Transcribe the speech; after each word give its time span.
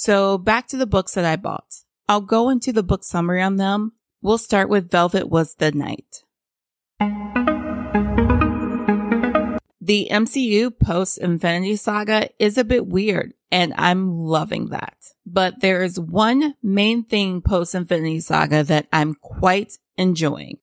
So 0.00 0.38
back 0.38 0.68
to 0.68 0.76
the 0.76 0.86
books 0.86 1.14
that 1.14 1.24
I 1.24 1.34
bought. 1.34 1.82
I'll 2.08 2.20
go 2.20 2.50
into 2.50 2.72
the 2.72 2.84
book 2.84 3.02
summary 3.02 3.42
on 3.42 3.56
them. 3.56 3.94
We'll 4.22 4.38
start 4.38 4.68
with 4.68 4.92
Velvet 4.92 5.28
Was 5.28 5.56
the 5.56 5.72
Night. 5.72 6.22
The 9.80 10.06
MCU 10.08 10.78
post 10.78 11.18
Infinity 11.18 11.74
Saga 11.74 12.28
is 12.38 12.56
a 12.56 12.62
bit 12.62 12.86
weird, 12.86 13.34
and 13.50 13.74
I'm 13.76 14.12
loving 14.12 14.66
that. 14.66 14.94
But 15.26 15.62
there 15.62 15.82
is 15.82 15.98
one 15.98 16.54
main 16.62 17.02
thing 17.02 17.42
post 17.42 17.74
Infinity 17.74 18.20
Saga 18.20 18.62
that 18.62 18.86
I'm 18.92 19.16
quite 19.16 19.78
enjoying. 19.96 20.58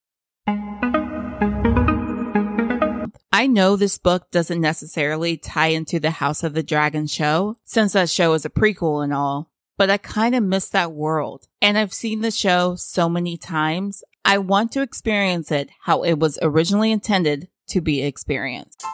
I 3.37 3.47
know 3.47 3.75
this 3.75 3.97
book 3.97 4.31
doesn't 4.31 4.61
necessarily 4.61 5.35
tie 5.35 5.67
into 5.67 5.99
the 5.99 6.09
House 6.09 6.41
of 6.41 6.53
the 6.53 6.63
Dragon 6.63 7.05
show, 7.05 7.57
since 7.65 7.91
that 7.91 8.09
show 8.09 8.31
is 8.31 8.45
a 8.45 8.49
prequel 8.49 9.03
and 9.03 9.13
all, 9.13 9.51
but 9.77 9.89
I 9.89 9.97
kind 9.97 10.35
of 10.35 10.41
miss 10.41 10.69
that 10.69 10.93
world. 10.93 11.45
And 11.61 11.77
I've 11.77 11.93
seen 11.93 12.21
the 12.21 12.31
show 12.31 12.75
so 12.77 13.09
many 13.09 13.35
times. 13.35 14.05
I 14.23 14.37
want 14.37 14.71
to 14.71 14.81
experience 14.81 15.51
it 15.51 15.69
how 15.81 16.03
it 16.03 16.17
was 16.17 16.39
originally 16.41 16.93
intended 16.93 17.49
to 17.71 17.81
be 17.81 18.03
experienced. 18.03 18.85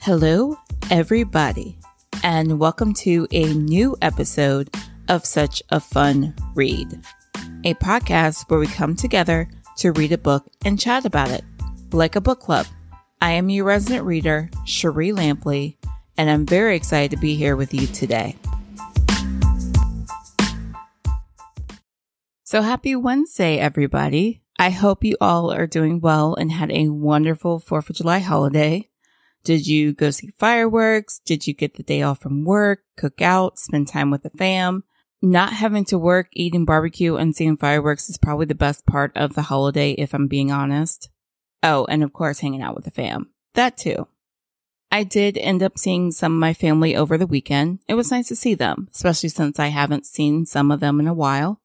Hello, 0.00 0.58
everybody, 0.90 1.78
and 2.24 2.58
welcome 2.58 2.92
to 2.94 3.28
a 3.30 3.54
new 3.54 3.96
episode 4.02 4.70
of 5.10 5.26
Such 5.26 5.60
a 5.70 5.80
Fun 5.80 6.32
Read, 6.54 7.00
a 7.64 7.74
podcast 7.74 8.48
where 8.48 8.60
we 8.60 8.68
come 8.68 8.94
together 8.94 9.50
to 9.78 9.90
read 9.90 10.12
a 10.12 10.18
book 10.18 10.46
and 10.64 10.78
chat 10.78 11.04
about 11.04 11.30
it, 11.32 11.42
like 11.90 12.14
a 12.14 12.20
book 12.20 12.38
club. 12.38 12.64
I 13.20 13.32
am 13.32 13.50
your 13.50 13.64
resident 13.64 14.04
reader, 14.04 14.48
Cherie 14.64 15.10
Lampley, 15.10 15.78
and 16.16 16.30
I'm 16.30 16.46
very 16.46 16.76
excited 16.76 17.10
to 17.10 17.16
be 17.16 17.34
here 17.34 17.56
with 17.56 17.74
you 17.74 17.88
today. 17.88 18.36
So 22.44 22.62
happy 22.62 22.94
Wednesday, 22.94 23.58
everybody. 23.58 24.42
I 24.60 24.70
hope 24.70 25.02
you 25.02 25.16
all 25.20 25.52
are 25.52 25.66
doing 25.66 25.98
well 25.98 26.36
and 26.36 26.52
had 26.52 26.70
a 26.70 26.88
wonderful 26.88 27.58
4th 27.58 27.90
of 27.90 27.96
July 27.96 28.20
holiday. 28.20 28.88
Did 29.42 29.66
you 29.66 29.92
go 29.92 30.12
see 30.12 30.30
fireworks? 30.38 31.20
Did 31.24 31.48
you 31.48 31.54
get 31.54 31.74
the 31.74 31.82
day 31.82 32.02
off 32.02 32.20
from 32.20 32.44
work, 32.44 32.84
cook 32.96 33.20
out, 33.20 33.58
spend 33.58 33.88
time 33.88 34.12
with 34.12 34.22
the 34.22 34.30
fam? 34.30 34.84
Not 35.22 35.52
having 35.52 35.84
to 35.86 35.98
work, 35.98 36.28
eating 36.32 36.64
barbecue, 36.64 37.16
and 37.16 37.36
seeing 37.36 37.58
fireworks 37.58 38.08
is 38.08 38.16
probably 38.16 38.46
the 38.46 38.54
best 38.54 38.86
part 38.86 39.14
of 39.14 39.34
the 39.34 39.42
holiday, 39.42 39.92
if 39.92 40.14
I'm 40.14 40.28
being 40.28 40.50
honest. 40.50 41.10
Oh, 41.62 41.84
and 41.90 42.02
of 42.02 42.12
course, 42.12 42.40
hanging 42.40 42.62
out 42.62 42.74
with 42.74 42.84
the 42.84 42.90
fam. 42.90 43.30
That 43.54 43.76
too. 43.76 44.08
I 44.90 45.04
did 45.04 45.36
end 45.36 45.62
up 45.62 45.78
seeing 45.78 46.10
some 46.10 46.32
of 46.32 46.38
my 46.38 46.54
family 46.54 46.96
over 46.96 47.18
the 47.18 47.26
weekend. 47.26 47.80
It 47.86 47.94
was 47.94 48.10
nice 48.10 48.28
to 48.28 48.36
see 48.36 48.54
them, 48.54 48.88
especially 48.92 49.28
since 49.28 49.58
I 49.58 49.68
haven't 49.68 50.06
seen 50.06 50.46
some 50.46 50.70
of 50.70 50.80
them 50.80 50.98
in 50.98 51.06
a 51.06 51.14
while. 51.14 51.60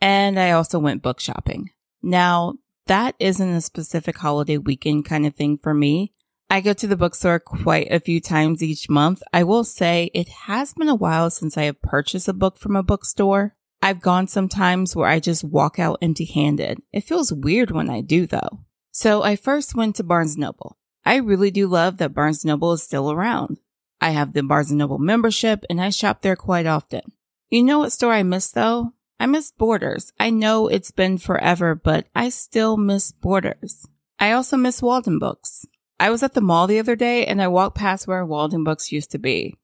And 0.00 0.38
I 0.38 0.50
also 0.50 0.78
went 0.78 1.02
book 1.02 1.20
shopping. 1.20 1.70
Now, 2.02 2.54
that 2.86 3.14
isn't 3.18 3.48
a 3.48 3.60
specific 3.60 4.18
holiday 4.18 4.58
weekend 4.58 5.06
kind 5.06 5.26
of 5.26 5.34
thing 5.34 5.56
for 5.56 5.72
me. 5.72 6.12
I 6.48 6.60
go 6.60 6.72
to 6.74 6.86
the 6.86 6.96
bookstore 6.96 7.40
quite 7.40 7.90
a 7.90 7.98
few 7.98 8.20
times 8.20 8.62
each 8.62 8.88
month. 8.88 9.22
I 9.32 9.42
will 9.42 9.64
say 9.64 10.10
it 10.14 10.28
has 10.28 10.74
been 10.74 10.88
a 10.88 10.94
while 10.94 11.28
since 11.28 11.58
I 11.58 11.64
have 11.64 11.82
purchased 11.82 12.28
a 12.28 12.32
book 12.32 12.56
from 12.56 12.76
a 12.76 12.84
bookstore. 12.84 13.56
I've 13.82 14.00
gone 14.00 14.28
sometimes 14.28 14.94
where 14.94 15.08
I 15.08 15.18
just 15.18 15.44
walk 15.44 15.78
out 15.78 15.98
empty 16.00 16.24
handed. 16.24 16.80
It 16.92 17.04
feels 17.04 17.32
weird 17.32 17.72
when 17.72 17.90
I 17.90 18.00
do 18.00 18.26
though. 18.26 18.60
So 18.92 19.22
I 19.22 19.36
first 19.36 19.74
went 19.74 19.96
to 19.96 20.04
Barnes 20.04 20.38
Noble. 20.38 20.78
I 21.04 21.16
really 21.16 21.50
do 21.50 21.66
love 21.66 21.98
that 21.98 22.14
Barnes 22.14 22.44
Noble 22.44 22.72
is 22.72 22.82
still 22.82 23.10
around. 23.10 23.58
I 24.00 24.10
have 24.10 24.32
the 24.32 24.42
Barnes 24.42 24.72
Noble 24.72 24.98
membership 24.98 25.64
and 25.68 25.80
I 25.80 25.90
shop 25.90 26.22
there 26.22 26.36
quite 26.36 26.66
often. 26.66 27.02
You 27.50 27.64
know 27.64 27.80
what 27.80 27.92
store 27.92 28.12
I 28.12 28.22
miss 28.22 28.50
though? 28.50 28.92
I 29.18 29.26
miss 29.26 29.50
Borders. 29.50 30.12
I 30.20 30.30
know 30.30 30.68
it's 30.68 30.90
been 30.90 31.18
forever, 31.18 31.74
but 31.74 32.06
I 32.14 32.28
still 32.28 32.76
miss 32.76 33.12
Borders. 33.12 33.86
I 34.18 34.32
also 34.32 34.56
miss 34.56 34.80
Waldenbooks. 34.80 35.64
I 35.98 36.10
was 36.10 36.22
at 36.22 36.34
the 36.34 36.40
mall 36.40 36.66
the 36.66 36.78
other 36.78 36.96
day 36.96 37.24
and 37.24 37.40
I 37.40 37.48
walked 37.48 37.76
past 37.76 38.06
where 38.06 38.24
Waldenbooks 38.24 38.92
used 38.92 39.10
to 39.12 39.18
be. 39.18 39.56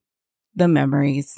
The 0.55 0.67
memories. 0.67 1.35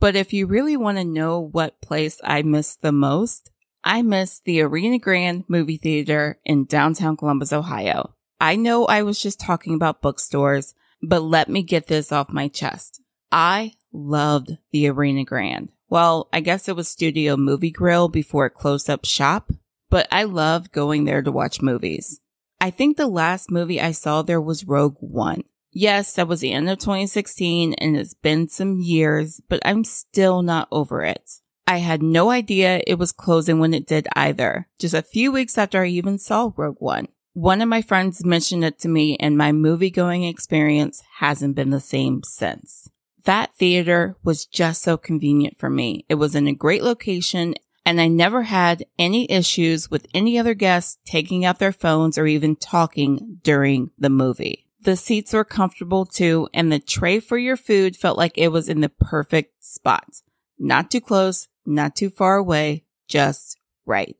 But 0.00 0.16
if 0.16 0.32
you 0.32 0.46
really 0.46 0.76
want 0.76 0.98
to 0.98 1.04
know 1.04 1.40
what 1.40 1.80
place 1.80 2.20
I 2.22 2.42
miss 2.42 2.76
the 2.76 2.92
most, 2.92 3.50
I 3.82 4.02
miss 4.02 4.40
the 4.40 4.60
Arena 4.62 4.98
Grand 4.98 5.44
movie 5.48 5.76
theater 5.76 6.38
in 6.44 6.64
downtown 6.64 7.16
Columbus, 7.16 7.52
Ohio. 7.52 8.14
I 8.40 8.56
know 8.56 8.86
I 8.86 9.02
was 9.02 9.20
just 9.20 9.40
talking 9.40 9.74
about 9.74 10.02
bookstores, 10.02 10.74
but 11.02 11.20
let 11.20 11.48
me 11.48 11.62
get 11.62 11.86
this 11.86 12.12
off 12.12 12.28
my 12.28 12.48
chest. 12.48 13.00
I 13.32 13.74
loved 13.92 14.58
the 14.72 14.88
Arena 14.88 15.24
Grand. 15.24 15.70
Well, 15.88 16.28
I 16.32 16.40
guess 16.40 16.68
it 16.68 16.76
was 16.76 16.88
Studio 16.88 17.36
Movie 17.36 17.70
Grill 17.70 18.08
before 18.08 18.46
it 18.46 18.54
closed 18.54 18.90
up 18.90 19.04
shop, 19.04 19.52
but 19.90 20.08
I 20.10 20.24
loved 20.24 20.72
going 20.72 21.04
there 21.04 21.22
to 21.22 21.32
watch 21.32 21.62
movies. 21.62 22.20
I 22.64 22.70
think 22.70 22.96
the 22.96 23.06
last 23.06 23.50
movie 23.50 23.78
I 23.78 23.92
saw 23.92 24.22
there 24.22 24.40
was 24.40 24.66
Rogue 24.66 24.96
One. 25.00 25.42
Yes, 25.70 26.14
that 26.14 26.26
was 26.26 26.40
the 26.40 26.52
end 26.52 26.70
of 26.70 26.78
2016 26.78 27.74
and 27.74 27.94
it's 27.94 28.14
been 28.14 28.48
some 28.48 28.78
years, 28.78 29.42
but 29.50 29.60
I'm 29.66 29.84
still 29.84 30.40
not 30.40 30.68
over 30.72 31.02
it. 31.02 31.30
I 31.66 31.76
had 31.80 32.02
no 32.02 32.30
idea 32.30 32.82
it 32.86 32.94
was 32.94 33.12
closing 33.12 33.58
when 33.58 33.74
it 33.74 33.86
did 33.86 34.08
either, 34.16 34.66
just 34.78 34.94
a 34.94 35.02
few 35.02 35.30
weeks 35.30 35.58
after 35.58 35.82
I 35.82 35.88
even 35.88 36.16
saw 36.16 36.52
Rogue 36.56 36.78
One. 36.78 37.08
One 37.34 37.60
of 37.60 37.68
my 37.68 37.82
friends 37.82 38.24
mentioned 38.24 38.64
it 38.64 38.78
to 38.78 38.88
me 38.88 39.18
and 39.20 39.36
my 39.36 39.52
movie 39.52 39.90
going 39.90 40.24
experience 40.24 41.02
hasn't 41.18 41.56
been 41.56 41.68
the 41.68 41.80
same 41.80 42.22
since. 42.22 42.88
That 43.24 43.54
theater 43.56 44.16
was 44.24 44.46
just 44.46 44.82
so 44.82 44.96
convenient 44.96 45.58
for 45.58 45.68
me. 45.68 46.06
It 46.08 46.14
was 46.14 46.34
in 46.34 46.46
a 46.46 46.54
great 46.54 46.82
location 46.82 47.56
and 47.86 48.00
I 48.00 48.08
never 48.08 48.42
had 48.42 48.86
any 48.98 49.30
issues 49.30 49.90
with 49.90 50.06
any 50.14 50.38
other 50.38 50.54
guests 50.54 50.98
taking 51.04 51.44
out 51.44 51.58
their 51.58 51.72
phones 51.72 52.16
or 52.16 52.26
even 52.26 52.56
talking 52.56 53.40
during 53.42 53.90
the 53.98 54.10
movie. 54.10 54.66
The 54.80 54.96
seats 54.96 55.32
were 55.32 55.44
comfortable 55.44 56.04
too, 56.06 56.48
and 56.52 56.70
the 56.70 56.78
tray 56.78 57.20
for 57.20 57.38
your 57.38 57.56
food 57.56 57.96
felt 57.96 58.18
like 58.18 58.36
it 58.36 58.48
was 58.48 58.68
in 58.68 58.80
the 58.80 58.88
perfect 58.88 59.64
spot. 59.64 60.22
Not 60.58 60.90
too 60.90 61.00
close, 61.00 61.48
not 61.66 61.96
too 61.96 62.10
far 62.10 62.36
away, 62.36 62.84
just 63.08 63.58
right. 63.86 64.16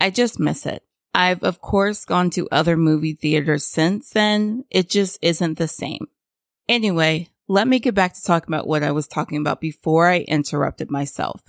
I 0.00 0.10
just 0.10 0.38
miss 0.38 0.66
it. 0.66 0.84
I've 1.12 1.42
of 1.42 1.60
course 1.60 2.04
gone 2.04 2.30
to 2.30 2.48
other 2.50 2.76
movie 2.76 3.14
theaters 3.14 3.64
since 3.64 4.10
then. 4.10 4.64
It 4.70 4.88
just 4.88 5.18
isn't 5.22 5.58
the 5.58 5.68
same. 5.68 6.06
Anyway, 6.68 7.28
let 7.48 7.66
me 7.66 7.80
get 7.80 7.94
back 7.94 8.14
to 8.14 8.22
talking 8.22 8.52
about 8.54 8.68
what 8.68 8.84
I 8.84 8.92
was 8.92 9.08
talking 9.08 9.38
about 9.38 9.60
before 9.60 10.08
I 10.08 10.20
interrupted 10.20 10.90
myself 10.90 11.42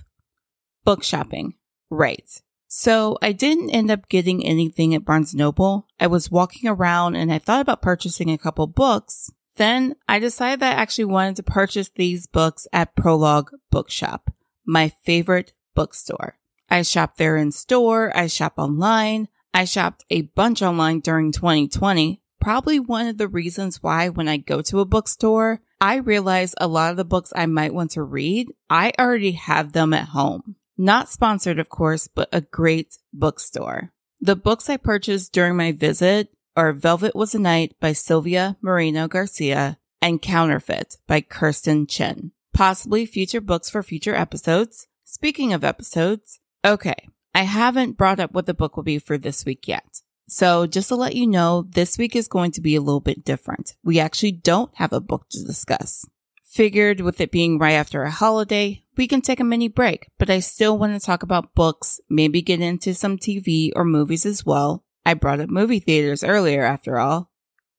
book 0.84 1.02
shopping. 1.02 1.54
Right. 1.90 2.28
So 2.68 3.18
I 3.20 3.32
didn't 3.32 3.70
end 3.70 3.90
up 3.90 4.08
getting 4.08 4.46
anything 4.46 4.94
at 4.94 5.04
Barnes 5.04 5.34
Noble. 5.34 5.86
I 6.00 6.06
was 6.06 6.30
walking 6.30 6.68
around 6.68 7.16
and 7.16 7.32
I 7.32 7.38
thought 7.38 7.60
about 7.60 7.82
purchasing 7.82 8.30
a 8.30 8.38
couple 8.38 8.66
books. 8.66 9.30
Then 9.56 9.96
I 10.08 10.18
decided 10.18 10.60
that 10.60 10.78
I 10.78 10.80
actually 10.80 11.04
wanted 11.04 11.36
to 11.36 11.42
purchase 11.42 11.90
these 11.94 12.26
books 12.26 12.66
at 12.72 12.96
Prologue 12.96 13.50
Bookshop, 13.70 14.32
my 14.64 14.88
favorite 15.04 15.52
bookstore. 15.74 16.38
I 16.70 16.80
shop 16.80 17.18
there 17.18 17.36
in 17.36 17.52
store. 17.52 18.10
I 18.16 18.26
shop 18.26 18.54
online. 18.56 19.28
I 19.52 19.66
shopped 19.66 20.06
a 20.08 20.22
bunch 20.22 20.62
online 20.62 21.00
during 21.00 21.32
2020. 21.32 22.22
Probably 22.40 22.80
one 22.80 23.06
of 23.06 23.18
the 23.18 23.28
reasons 23.28 23.82
why 23.82 24.08
when 24.08 24.28
I 24.28 24.38
go 24.38 24.62
to 24.62 24.80
a 24.80 24.86
bookstore, 24.86 25.60
I 25.82 25.96
realize 25.96 26.54
a 26.56 26.66
lot 26.66 26.90
of 26.90 26.96
the 26.96 27.04
books 27.04 27.32
I 27.36 27.44
might 27.46 27.74
want 27.74 27.90
to 27.92 28.02
read, 28.02 28.48
I 28.70 28.92
already 28.98 29.32
have 29.32 29.72
them 29.72 29.92
at 29.92 30.08
home. 30.08 30.56
Not 30.78 31.08
sponsored, 31.08 31.58
of 31.58 31.68
course, 31.68 32.08
but 32.08 32.28
a 32.32 32.40
great 32.40 32.98
bookstore. 33.12 33.92
The 34.20 34.36
books 34.36 34.70
I 34.70 34.76
purchased 34.76 35.32
during 35.32 35.56
my 35.56 35.72
visit 35.72 36.28
are 36.56 36.72
Velvet 36.72 37.14
Was 37.14 37.34
a 37.34 37.38
Night 37.38 37.74
by 37.80 37.92
Silvia 37.92 38.56
Moreno-Garcia 38.62 39.78
and 40.00 40.20
Counterfeit 40.20 40.96
by 41.06 41.20
Kirstin 41.20 41.88
Chen. 41.88 42.32
Possibly 42.52 43.06
future 43.06 43.40
books 43.40 43.70
for 43.70 43.82
future 43.82 44.14
episodes. 44.14 44.86
Speaking 45.04 45.52
of 45.52 45.64
episodes, 45.64 46.40
okay, 46.64 47.08
I 47.34 47.42
haven't 47.42 47.96
brought 47.96 48.20
up 48.20 48.32
what 48.32 48.46
the 48.46 48.54
book 48.54 48.76
will 48.76 48.82
be 48.82 48.98
for 48.98 49.16
this 49.16 49.44
week 49.44 49.66
yet. 49.66 50.02
So 50.28 50.66
just 50.66 50.88
to 50.88 50.96
let 50.96 51.14
you 51.14 51.26
know, 51.26 51.66
this 51.68 51.98
week 51.98 52.14
is 52.16 52.28
going 52.28 52.52
to 52.52 52.60
be 52.60 52.76
a 52.76 52.80
little 52.80 53.00
bit 53.00 53.24
different. 53.24 53.74
We 53.84 54.00
actually 54.00 54.32
don't 54.32 54.74
have 54.76 54.92
a 54.92 55.00
book 55.00 55.26
to 55.30 55.44
discuss. 55.44 56.04
Figured 56.44 57.00
with 57.00 57.20
it 57.20 57.30
being 57.30 57.58
right 57.58 57.72
after 57.72 58.02
a 58.02 58.10
holiday, 58.10 58.81
we 58.96 59.06
can 59.06 59.20
take 59.20 59.40
a 59.40 59.44
mini 59.44 59.68
break, 59.68 60.06
but 60.18 60.30
I 60.30 60.40
still 60.40 60.78
want 60.78 60.92
to 60.92 61.04
talk 61.04 61.22
about 61.22 61.54
books, 61.54 62.00
maybe 62.08 62.42
get 62.42 62.60
into 62.60 62.94
some 62.94 63.16
TV 63.16 63.70
or 63.74 63.84
movies 63.84 64.26
as 64.26 64.44
well. 64.44 64.84
I 65.04 65.14
brought 65.14 65.40
up 65.40 65.50
movie 65.50 65.80
theaters 65.80 66.22
earlier 66.22 66.64
after 66.64 66.98
all. 66.98 67.30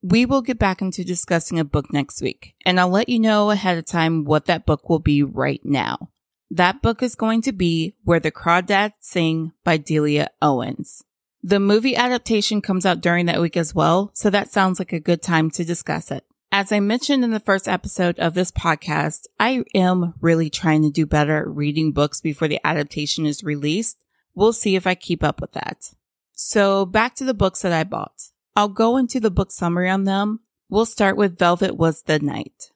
We 0.01 0.25
will 0.25 0.41
get 0.41 0.59
back 0.59 0.81
into 0.81 1.05
discussing 1.05 1.59
a 1.59 1.63
book 1.63 1.93
next 1.93 2.21
week, 2.21 2.55
and 2.65 2.79
I'll 2.79 2.89
let 2.89 3.07
you 3.07 3.19
know 3.19 3.51
ahead 3.51 3.77
of 3.77 3.85
time 3.85 4.25
what 4.25 4.45
that 4.45 4.65
book 4.65 4.89
will 4.89 4.99
be 4.99 5.23
right 5.23 5.61
now. 5.63 6.09
That 6.51 6.81
book 6.81 7.01
is 7.01 7.15
going 7.15 7.41
to 7.43 7.53
be 7.53 7.95
Where 8.03 8.19
the 8.19 8.31
Crawdads 8.31 8.93
Sing 8.99 9.53
by 9.63 9.77
Delia 9.77 10.29
Owens. 10.41 11.03
The 11.41 11.59
movie 11.59 11.95
adaptation 11.95 12.61
comes 12.61 12.85
out 12.85 13.01
during 13.01 13.25
that 13.27 13.41
week 13.41 13.57
as 13.57 13.73
well, 13.73 14.11
so 14.13 14.29
that 14.29 14.51
sounds 14.51 14.79
like 14.79 14.93
a 14.93 14.99
good 14.99 15.21
time 15.21 15.49
to 15.51 15.63
discuss 15.63 16.11
it. 16.11 16.25
As 16.55 16.71
I 16.71 16.79
mentioned 16.79 17.23
in 17.23 17.31
the 17.31 17.39
first 17.39 17.67
episode 17.67 18.19
of 18.19 18.35
this 18.35 18.51
podcast, 18.51 19.25
I 19.39 19.63
am 19.73 20.13
really 20.21 20.51
trying 20.51 20.83
to 20.83 20.91
do 20.91 21.07
better 21.07 21.39
at 21.39 21.47
reading 21.47 21.93
books 21.93 22.21
before 22.21 22.47
the 22.47 22.59
adaptation 22.63 23.25
is 23.25 23.43
released. 23.43 24.05
We'll 24.35 24.53
see 24.53 24.75
if 24.75 24.85
I 24.85 24.93
keep 24.93 25.23
up 25.23 25.41
with 25.41 25.53
that. 25.53 25.95
So 26.33 26.85
back 26.85 27.15
to 27.15 27.23
the 27.23 27.33
books 27.33 27.63
that 27.63 27.73
I 27.73 27.83
bought. 27.83 28.29
I'll 28.55 28.69
go 28.69 28.97
into 28.97 29.19
the 29.19 29.31
book 29.31 29.51
summary 29.51 29.89
on 29.89 30.03
them. 30.03 30.41
We'll 30.69 30.85
start 30.85 31.17
with 31.17 31.39
Velvet 31.39 31.75
Was 31.75 32.03
the 32.03 32.19
Night. 32.19 32.69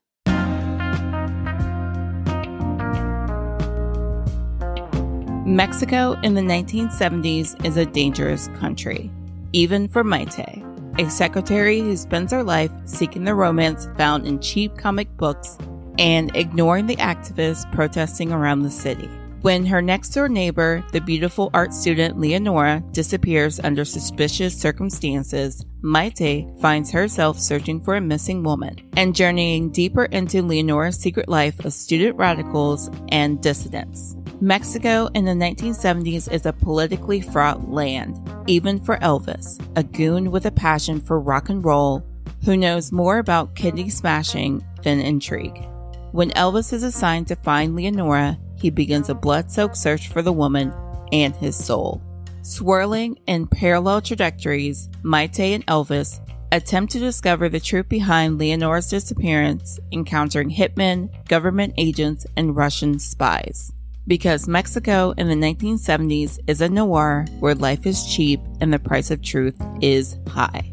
Mexico 5.45 6.19
in 6.23 6.33
the 6.33 6.41
1970s 6.41 7.63
is 7.63 7.77
a 7.77 7.85
dangerous 7.85 8.47
country, 8.59 9.11
even 9.53 9.87
for 9.87 10.03
Maite, 10.03 10.66
a 10.97 11.09
secretary 11.09 11.79
who 11.79 11.95
spends 11.95 12.31
her 12.31 12.43
life 12.43 12.71
seeking 12.85 13.23
the 13.23 13.35
romance 13.35 13.87
found 13.97 14.27
in 14.27 14.39
cheap 14.39 14.77
comic 14.77 15.15
books 15.17 15.57
and 15.99 16.35
ignoring 16.35 16.87
the 16.87 16.95
activists 16.97 17.71
protesting 17.71 18.31
around 18.31 18.63
the 18.63 18.71
city. 18.71 19.09
When 19.41 19.65
her 19.67 19.81
next 19.81 20.09
door 20.09 20.27
neighbor, 20.27 20.83
the 20.91 20.99
beautiful 20.99 21.51
art 21.53 21.73
student 21.73 22.19
Leonora, 22.19 22.83
disappears 22.91 23.59
under 23.59 23.85
suspicious 23.85 24.59
circumstances, 24.59 25.63
Maite 25.83 26.59
finds 26.59 26.91
herself 26.91 27.39
searching 27.39 27.79
for 27.79 27.95
a 27.95 28.01
missing 28.01 28.43
woman 28.43 28.75
and 28.97 29.15
journeying 29.15 29.71
deeper 29.71 30.05
into 30.05 30.41
Leonora's 30.41 30.97
secret 30.97 31.29
life 31.29 31.63
of 31.63 31.71
student 31.71 32.17
radicals 32.17 32.89
and 33.09 33.41
dissidents. 33.41 34.16
Mexico 34.39 35.09
in 35.15 35.25
the 35.25 35.31
1970s 35.31 36.31
is 36.31 36.45
a 36.45 36.53
politically 36.53 37.19
fraught 37.19 37.71
land, 37.71 38.21
even 38.45 38.79
for 38.79 38.97
Elvis, 38.97 39.59
a 39.75 39.81
goon 39.81 40.29
with 40.29 40.45
a 40.45 40.51
passion 40.51 41.01
for 41.01 41.19
rock 41.19 41.49
and 41.49 41.65
roll 41.65 42.05
who 42.45 42.55
knows 42.55 42.91
more 42.91 43.17
about 43.17 43.55
kidney 43.55 43.89
smashing 43.89 44.63
than 44.83 44.99
intrigue. 44.99 45.67
When 46.11 46.29
Elvis 46.31 46.71
is 46.71 46.83
assigned 46.83 47.27
to 47.29 47.35
find 47.37 47.75
Leonora, 47.75 48.37
he 48.55 48.69
begins 48.69 49.09
a 49.09 49.15
blood 49.15 49.49
soaked 49.49 49.75
search 49.75 50.09
for 50.09 50.21
the 50.21 50.31
woman 50.31 50.71
and 51.11 51.35
his 51.35 51.55
soul. 51.55 51.99
Swirling 52.43 53.17
in 53.25 53.47
parallel 53.47 54.01
trajectories, 54.01 54.87
Maite 55.01 55.55
and 55.55 55.65
Elvis 55.65 56.19
attempt 56.51 56.93
to 56.93 56.99
discover 56.99 57.49
the 57.49 57.59
truth 57.59 57.89
behind 57.89 58.37
Leonora's 58.37 58.87
disappearance, 58.87 59.79
encountering 59.91 60.51
hitmen, 60.51 61.09
government 61.27 61.73
agents, 61.77 62.27
and 62.37 62.55
Russian 62.55 62.99
spies 62.99 63.73
because 64.07 64.47
Mexico 64.47 65.13
in 65.17 65.27
the 65.27 65.35
1970s 65.35 66.39
is 66.47 66.61
a 66.61 66.69
noir 66.69 67.25
where 67.39 67.53
life 67.53 67.85
is 67.85 68.05
cheap 68.05 68.39
and 68.61 68.73
the 68.73 68.79
price 68.79 69.11
of 69.11 69.21
truth 69.21 69.61
is 69.81 70.17
high. 70.29 70.71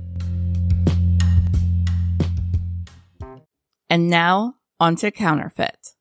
And 3.90 4.08
now, 4.08 4.54
on 4.80 4.96
to 4.96 5.10
counterfeit. 5.10 5.94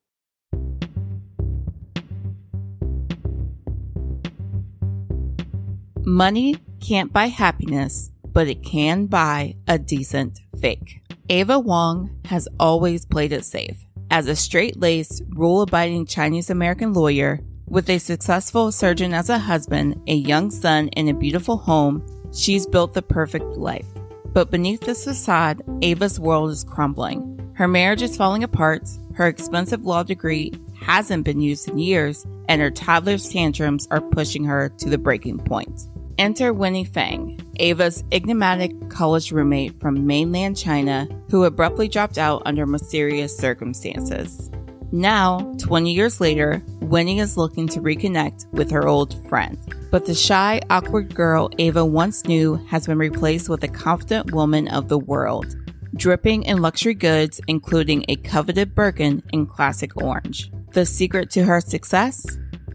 Money 6.06 6.58
can't 6.80 7.14
buy 7.14 7.28
happiness, 7.28 8.12
but 8.26 8.48
it 8.48 8.64
can 8.64 9.06
buy 9.06 9.56
a 9.68 9.80
decent 9.80 10.40
fake. 10.60 11.02
Ava 11.30 11.60
Wong 11.60 12.20
has 12.26 12.48
always 12.60 13.06
played 13.06 13.32
it 13.32 13.46
safe 13.46 13.86
as 14.14 14.28
a 14.28 14.36
straight 14.36 14.80
laced, 14.80 15.24
rule 15.30 15.64
abiding 15.64 16.06
Chinese 16.06 16.52
American 16.52 16.94
lawyer 16.94 17.40
with 17.66 17.90
a 17.90 17.98
successful 17.98 18.72
surgeon 18.72 19.12
as 19.12 19.28
a 19.28 19.40
husband, 19.40 20.00
a 20.06 20.14
young 20.14 20.52
son, 20.52 20.88
and 20.96 21.10
a 21.10 21.14
beautiful 21.16 21.58
home, 21.58 22.06
she's 22.32 22.68
built 22.68 22.94
the 22.94 23.02
perfect 23.02 23.58
life. 23.58 23.88
But 24.28 24.52
beneath 24.52 24.82
this 24.82 25.06
facade, 25.06 25.64
Ava's 25.82 26.20
world 26.20 26.52
is 26.52 26.64
crumbling. 26.64 27.52
Her 27.56 27.68
marriage 27.68 28.04
is 28.04 28.16
falling 28.16 28.44
apart, 28.44 28.88
her 29.16 29.28
expensive 29.28 29.84
law 29.84 30.04
degree 30.04 30.54
hasn't 30.80 31.26
been 31.26 31.42
used 31.42 31.68
in 31.68 31.80
years, 31.80 32.24
and 32.48 32.62
her 32.62 32.70
toddler's 32.70 33.28
tantrums 33.30 33.88
are 33.90 34.02
pushing 34.02 34.44
her 34.44 34.70
to 34.78 34.92
the 34.92 35.00
breaking 35.00 35.40
point. 35.40 35.88
Enter 36.20 36.54
Winnie 36.54 36.86
Fang, 36.86 37.43
Ava's 37.58 38.04
enigmatic 38.12 38.90
college 38.90 39.32
roommate 39.32 39.80
from 39.80 40.08
mainland 40.08 40.58
China 40.58 41.08
who 41.30 41.44
abruptly 41.44 41.88
dropped 41.88 42.18
out 42.18 42.42
under 42.46 42.66
mysterious 42.66 43.36
circumstances. 43.38 44.50
Now, 44.92 45.54
20 45.58 45.92
years 45.92 46.22
later, 46.22 46.64
Winnie 46.82 47.20
is 47.20 47.36
looking 47.36 47.68
to 47.70 47.82
reconnect 47.82 48.46
with 48.54 48.70
her 48.70 48.88
old 48.88 49.28
friend. 49.28 49.58
But 49.90 50.06
the 50.06 50.14
shy, 50.14 50.62
awkward 50.70 51.16
girl 51.16 51.50
Ava 51.58 51.84
once 51.84 52.26
knew 52.26 52.56
has 52.68 52.86
been 52.86 53.00
replaced 53.00 53.50
with 53.50 53.64
a 53.64 53.68
confident 53.68 54.34
woman 54.34 54.68
of 54.68 54.90
the 54.90 55.00
world, 55.00 55.56
dripping 55.96 56.44
in 56.44 56.62
luxury 56.62 56.94
goods, 56.94 57.42
including 57.48 58.06
a 58.08 58.18
coveted 58.18 58.76
Birkin 58.76 59.24
in 59.32 59.48
classic 59.48 59.98
orange. 59.98 60.52
The 60.74 60.86
secret 60.86 61.32
to 61.32 61.44
her 61.44 61.60
success? 61.60 62.26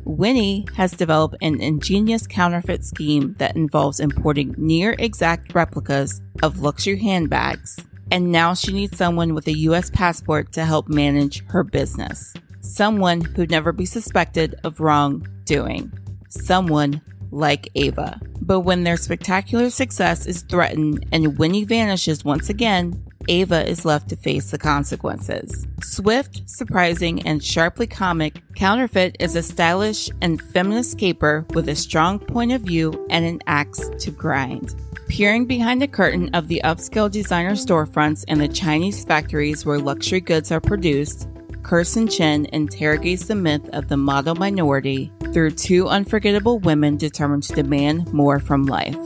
Winnie 0.08 0.64
has 0.75 0.93
developed 0.93 1.37
an 1.43 1.60
ingenious 1.60 2.26
counterfeit 2.26 2.82
scheme 2.82 3.34
that 3.38 3.56
involves 3.56 4.00
importing 4.00 4.55
near 4.56 4.96
exact 4.99 5.55
replicas 5.55 6.22
of 6.43 6.60
luxury 6.60 6.99
handbags. 6.99 7.76
And 8.10 8.32
now 8.32 8.55
she 8.55 8.72
needs 8.72 8.96
someone 8.96 9.34
with 9.34 9.46
a 9.49 9.58
US 9.58 9.90
passport 9.90 10.50
to 10.52 10.64
help 10.64 10.88
manage 10.88 11.44
her 11.49 11.62
business. 11.62 12.32
Someone 12.62 13.20
who'd 13.20 13.50
never 13.50 13.70
be 13.70 13.84
suspected 13.84 14.55
of 14.64 14.81
wrongdoing. 14.81 15.93
Someone 16.31 17.02
like 17.31 17.69
Ava. 17.75 18.19
But 18.40 18.61
when 18.61 18.84
their 18.84 18.96
spectacular 18.96 19.69
success 19.69 20.25
is 20.25 20.40
threatened 20.40 21.04
and 21.12 21.37
Winnie 21.37 21.64
vanishes 21.64 22.25
once 22.25 22.49
again, 22.49 23.04
Ava 23.28 23.69
is 23.69 23.84
left 23.84 24.08
to 24.08 24.16
face 24.16 24.50
the 24.50 24.58
consequences. 24.58 25.66
Swift, 25.82 26.42
surprising, 26.48 27.26
and 27.26 27.44
sharply 27.44 27.86
comic, 27.86 28.42
Counterfeit 28.56 29.16
is 29.20 29.36
a 29.36 29.42
stylish 29.42 30.10
and 30.20 30.40
feminist 30.40 30.98
caper 30.98 31.46
with 31.54 31.69
a 31.69 31.76
strong 31.76 32.19
point 32.19 32.52
of 32.52 32.62
view 32.62 33.06
and 33.10 33.25
an 33.25 33.40
axe 33.46 33.90
to 34.00 34.10
grind. 34.10 34.75
Peering 35.08 35.46
behind 35.46 35.80
the 35.80 35.88
curtain 35.88 36.30
of 36.34 36.48
the 36.48 36.60
upscale 36.64 37.10
designer 37.10 37.52
storefronts 37.52 38.25
and 38.28 38.40
the 38.40 38.48
Chinese 38.48 39.04
factories 39.04 39.64
where 39.64 39.78
luxury 39.78 40.20
goods 40.20 40.50
are 40.50 40.60
produced, 40.60 41.28
Kirstin 41.62 42.10
Chen 42.10 42.46
interrogates 42.46 43.26
the 43.26 43.34
myth 43.34 43.69
of 43.75 43.88
the 43.88 43.96
model 43.96 44.34
minority 44.34 45.12
through 45.32 45.50
two 45.50 45.86
unforgettable 45.86 46.58
women 46.60 46.96
determined 46.96 47.42
to 47.44 47.54
demand 47.54 48.12
more 48.12 48.40
from 48.40 48.64
life. 48.64 48.96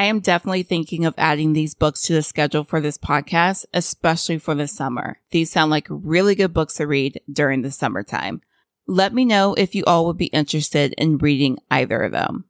I 0.00 0.04
am 0.04 0.20
definitely 0.20 0.62
thinking 0.62 1.04
of 1.04 1.12
adding 1.18 1.52
these 1.52 1.74
books 1.74 2.00
to 2.04 2.14
the 2.14 2.22
schedule 2.22 2.64
for 2.64 2.80
this 2.80 2.96
podcast, 2.96 3.66
especially 3.74 4.38
for 4.38 4.54
the 4.54 4.66
summer. 4.66 5.20
These 5.30 5.52
sound 5.52 5.70
like 5.70 5.88
really 5.90 6.34
good 6.34 6.54
books 6.54 6.76
to 6.76 6.86
read 6.86 7.20
during 7.30 7.60
the 7.60 7.70
summertime. 7.70 8.40
Let 8.86 9.12
me 9.12 9.26
know 9.26 9.52
if 9.52 9.74
you 9.74 9.84
all 9.86 10.06
would 10.06 10.16
be 10.16 10.28
interested 10.28 10.94
in 10.96 11.18
reading 11.18 11.58
either 11.70 12.00
of 12.00 12.12
them. 12.12 12.46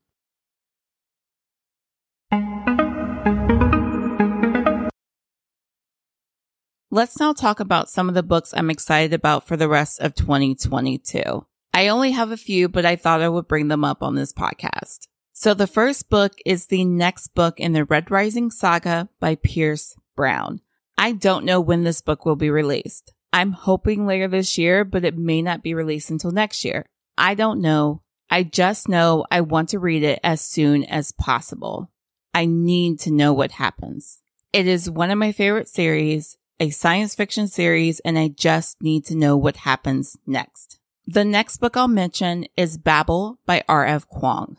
Let's 6.92 7.19
now 7.19 7.33
talk 7.33 7.59
about 7.59 7.90
some 7.90 8.09
of 8.09 8.14
the 8.14 8.23
books 8.23 8.54
I'm 8.57 8.71
excited 8.71 9.12
about 9.12 9.49
for 9.49 9.57
the 9.57 9.69
rest 9.69 9.99
of 9.99 10.14
2022. 10.14 11.47
I 11.75 11.88
only 11.88 12.12
have 12.12 12.30
a 12.30 12.37
few, 12.37 12.69
but 12.69 12.87
I 12.87 12.95
thought 12.95 13.23
I 13.23 13.28
would 13.28 13.49
bring 13.49 13.66
them 13.66 13.85
up 13.85 14.04
on 14.04 14.14
this 14.14 14.33
podcast. 14.33 15.09
So 15.40 15.54
the 15.54 15.66
first 15.66 16.11
book 16.11 16.35
is 16.44 16.66
the 16.66 16.85
next 16.85 17.28
book 17.28 17.59
in 17.59 17.73
the 17.73 17.87
Red 17.87 18.11
Rising 18.11 18.50
saga 18.50 19.09
by 19.20 19.37
Pierce 19.37 19.97
Brown. 20.14 20.61
I 20.99 21.12
don't 21.12 21.47
know 21.47 21.62
when 21.62 21.82
this 21.82 22.02
book 22.02 22.26
will 22.26 22.37
be 22.37 22.50
released. 22.50 23.14
I'm 23.32 23.52
hoping 23.52 24.06
later 24.06 24.28
this 24.28 24.59
year, 24.59 24.85
but 24.85 25.02
it 25.02 25.16
may 25.16 25.40
not 25.40 25.62
be 25.62 25.73
released 25.73 26.11
until 26.11 26.30
next 26.30 26.62
year. 26.62 26.85
I 27.16 27.32
don't 27.32 27.62
know. 27.62 28.02
I 28.28 28.42
just 28.42 28.87
know 28.87 29.25
I 29.30 29.40
want 29.40 29.70
to 29.70 29.78
read 29.78 30.02
it 30.02 30.20
as 30.23 30.42
soon 30.42 30.85
as 30.85 31.12
possible. 31.12 31.90
I 32.35 32.44
need 32.44 33.00
to 33.00 33.11
know 33.11 33.32
what 33.32 33.52
happens. 33.52 34.20
It 34.52 34.66
is 34.66 34.90
one 34.90 35.11
of 35.11 35.16
my 35.16 35.32
favorite 35.32 35.70
series, 35.70 36.37
a 36.61 36.68
science 36.68 37.14
fiction 37.14 37.49
series, 37.49 38.00
and 38.00 38.18
I 38.18 38.28
just 38.28 38.82
need 38.82 39.06
to 39.06 39.16
know 39.16 39.38
what 39.38 39.56
happens 39.56 40.18
next. 40.26 40.78
The 41.06 41.25
next 41.25 41.56
book 41.56 41.78
I'll 41.78 41.88
mention 41.88 42.44
is 42.59 42.76
Babel 42.76 43.38
by 43.47 43.64
R.F. 43.66 44.06
Kuang. 44.11 44.59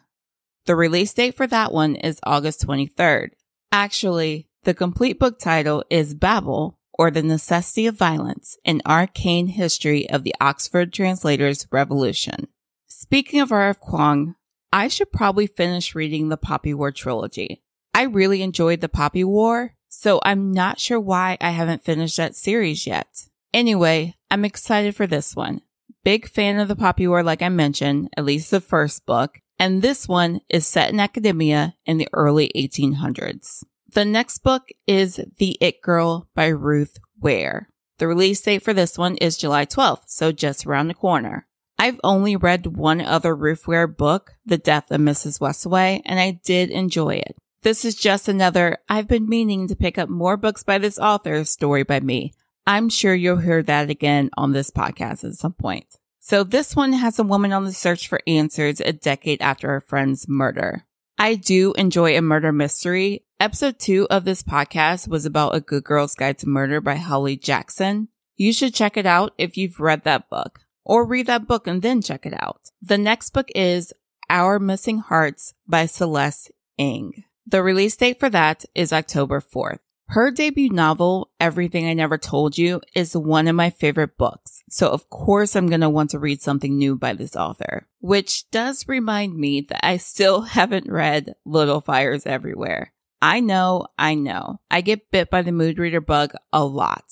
The 0.65 0.75
release 0.75 1.13
date 1.13 1.35
for 1.35 1.47
that 1.47 1.71
one 1.71 1.95
is 1.95 2.19
August 2.23 2.65
23rd. 2.67 3.29
Actually, 3.71 4.47
the 4.63 4.73
complete 4.75 5.17
book 5.17 5.39
title 5.39 5.83
is 5.89 6.13
Babel 6.13 6.77
or 6.93 7.09
The 7.09 7.23
Necessity 7.23 7.87
of 7.87 7.97
Violence, 7.97 8.57
an 8.63 8.81
arcane 8.85 9.47
history 9.47 10.07
of 10.09 10.23
the 10.23 10.35
Oxford 10.39 10.93
Translators 10.93 11.65
Revolution. 11.71 12.47
Speaking 12.87 13.39
of 13.39 13.51
R.F. 13.51 13.81
Kuang, 13.81 14.35
I 14.71 14.87
should 14.87 15.11
probably 15.11 15.47
finish 15.47 15.95
reading 15.95 16.29
the 16.29 16.37
Poppy 16.37 16.73
War 16.75 16.91
trilogy. 16.91 17.63
I 17.95 18.03
really 18.03 18.43
enjoyed 18.43 18.81
the 18.81 18.89
Poppy 18.89 19.23
War, 19.23 19.73
so 19.89 20.21
I'm 20.23 20.51
not 20.51 20.79
sure 20.79 20.99
why 20.99 21.37
I 21.41 21.49
haven't 21.49 21.83
finished 21.83 22.17
that 22.17 22.35
series 22.35 22.85
yet. 22.85 23.07
Anyway, 23.53 24.15
I'm 24.29 24.45
excited 24.45 24.95
for 24.95 25.07
this 25.07 25.35
one. 25.35 25.61
big 26.03 26.27
fan 26.27 26.59
of 26.59 26.67
the 26.67 26.75
Poppy 26.75 27.07
War, 27.07 27.23
like 27.23 27.41
I 27.41 27.49
mentioned, 27.49 28.09
at 28.15 28.25
least 28.25 28.51
the 28.51 28.61
first 28.61 29.05
book, 29.05 29.39
and 29.61 29.83
this 29.83 30.07
one 30.07 30.41
is 30.49 30.65
set 30.65 30.89
in 30.89 30.99
academia 30.99 31.75
in 31.85 31.99
the 31.99 32.07
early 32.13 32.51
1800s. 32.55 33.63
The 33.93 34.03
next 34.03 34.39
book 34.39 34.69
is 34.87 35.21
The 35.37 35.55
It 35.61 35.83
Girl 35.83 36.27
by 36.33 36.47
Ruth 36.47 36.97
Ware. 37.19 37.69
The 37.99 38.07
release 38.07 38.41
date 38.41 38.63
for 38.63 38.73
this 38.73 38.97
one 38.97 39.17
is 39.17 39.37
July 39.37 39.67
12th, 39.67 40.05
so 40.07 40.31
just 40.31 40.65
around 40.65 40.87
the 40.87 40.95
corner. 40.95 41.45
I've 41.77 41.99
only 42.03 42.35
read 42.35 42.75
one 42.75 43.01
other 43.01 43.35
Ruth 43.35 43.67
Ware 43.67 43.85
book, 43.85 44.33
The 44.43 44.57
Death 44.57 44.89
of 44.89 44.99
Mrs. 44.99 45.39
Westaway, 45.39 46.01
and 46.05 46.19
I 46.19 46.41
did 46.43 46.71
enjoy 46.71 47.17
it. 47.17 47.35
This 47.61 47.85
is 47.85 47.93
just 47.93 48.27
another, 48.27 48.79
I've 48.89 49.07
been 49.07 49.29
meaning 49.29 49.67
to 49.67 49.75
pick 49.75 49.99
up 49.99 50.09
more 50.09 50.37
books 50.37 50.63
by 50.63 50.79
this 50.79 50.97
author 50.97 51.43
story 51.43 51.83
by 51.83 51.99
me. 51.99 52.33
I'm 52.65 52.89
sure 52.89 53.13
you'll 53.13 53.37
hear 53.37 53.61
that 53.61 53.91
again 53.91 54.31
on 54.35 54.53
this 54.53 54.71
podcast 54.71 55.23
at 55.23 55.35
some 55.35 55.53
point. 55.53 55.97
So 56.23 56.43
this 56.43 56.75
one 56.75 56.93
has 56.93 57.17
a 57.17 57.23
woman 57.23 57.51
on 57.51 57.65
the 57.65 57.73
search 57.73 58.07
for 58.07 58.21
answers 58.27 58.79
a 58.79 58.93
decade 58.93 59.41
after 59.41 59.67
her 59.69 59.81
friend's 59.81 60.27
murder. 60.27 60.85
I 61.17 61.33
do 61.33 61.73
enjoy 61.73 62.15
a 62.15 62.21
murder 62.21 62.51
mystery. 62.51 63.25
Episode 63.39 63.79
two 63.79 64.05
of 64.11 64.23
this 64.23 64.43
podcast 64.43 65.07
was 65.07 65.25
about 65.25 65.55
A 65.55 65.61
Good 65.61 65.83
Girl's 65.83 66.13
Guide 66.13 66.37
to 66.37 66.47
Murder 66.47 66.79
by 66.79 66.97
Holly 66.97 67.35
Jackson. 67.37 68.09
You 68.35 68.53
should 68.53 68.75
check 68.75 68.97
it 68.97 69.07
out 69.07 69.33
if 69.39 69.57
you've 69.57 69.79
read 69.79 70.03
that 70.03 70.29
book 70.29 70.59
or 70.85 71.05
read 71.05 71.25
that 71.25 71.47
book 71.47 71.65
and 71.65 71.81
then 71.81 72.03
check 72.03 72.27
it 72.27 72.35
out. 72.39 72.69
The 72.83 72.99
next 72.99 73.31
book 73.31 73.49
is 73.55 73.91
Our 74.29 74.59
Missing 74.59 74.99
Hearts 74.99 75.55
by 75.67 75.87
Celeste 75.87 76.51
Ng. 76.77 77.23
The 77.47 77.63
release 77.63 77.95
date 77.95 78.19
for 78.19 78.29
that 78.29 78.63
is 78.75 78.93
October 78.93 79.41
4th. 79.41 79.79
Her 80.11 80.29
debut 80.29 80.69
novel, 80.69 81.31
Everything 81.39 81.87
I 81.87 81.93
Never 81.93 82.17
Told 82.17 82.57
You, 82.57 82.81
is 82.93 83.15
one 83.15 83.47
of 83.47 83.55
my 83.55 83.69
favorite 83.69 84.17
books. 84.17 84.61
So 84.69 84.89
of 84.89 85.09
course 85.09 85.55
I'm 85.55 85.67
going 85.69 85.79
to 85.79 85.89
want 85.89 86.09
to 86.09 86.19
read 86.19 86.41
something 86.41 86.77
new 86.77 86.97
by 86.97 87.13
this 87.13 87.33
author, 87.33 87.87
which 88.01 88.49
does 88.51 88.89
remind 88.89 89.37
me 89.37 89.61
that 89.61 89.87
I 89.87 89.95
still 89.95 90.41
haven't 90.57 90.91
read 90.91 91.35
Little 91.45 91.79
Fires 91.79 92.27
Everywhere. 92.27 92.91
I 93.21 93.39
know, 93.39 93.87
I 93.97 94.15
know. 94.15 94.59
I 94.69 94.81
get 94.81 95.11
bit 95.11 95.29
by 95.29 95.43
the 95.43 95.53
mood 95.53 95.79
reader 95.79 96.01
bug 96.01 96.33
a 96.51 96.65
lot. 96.65 97.05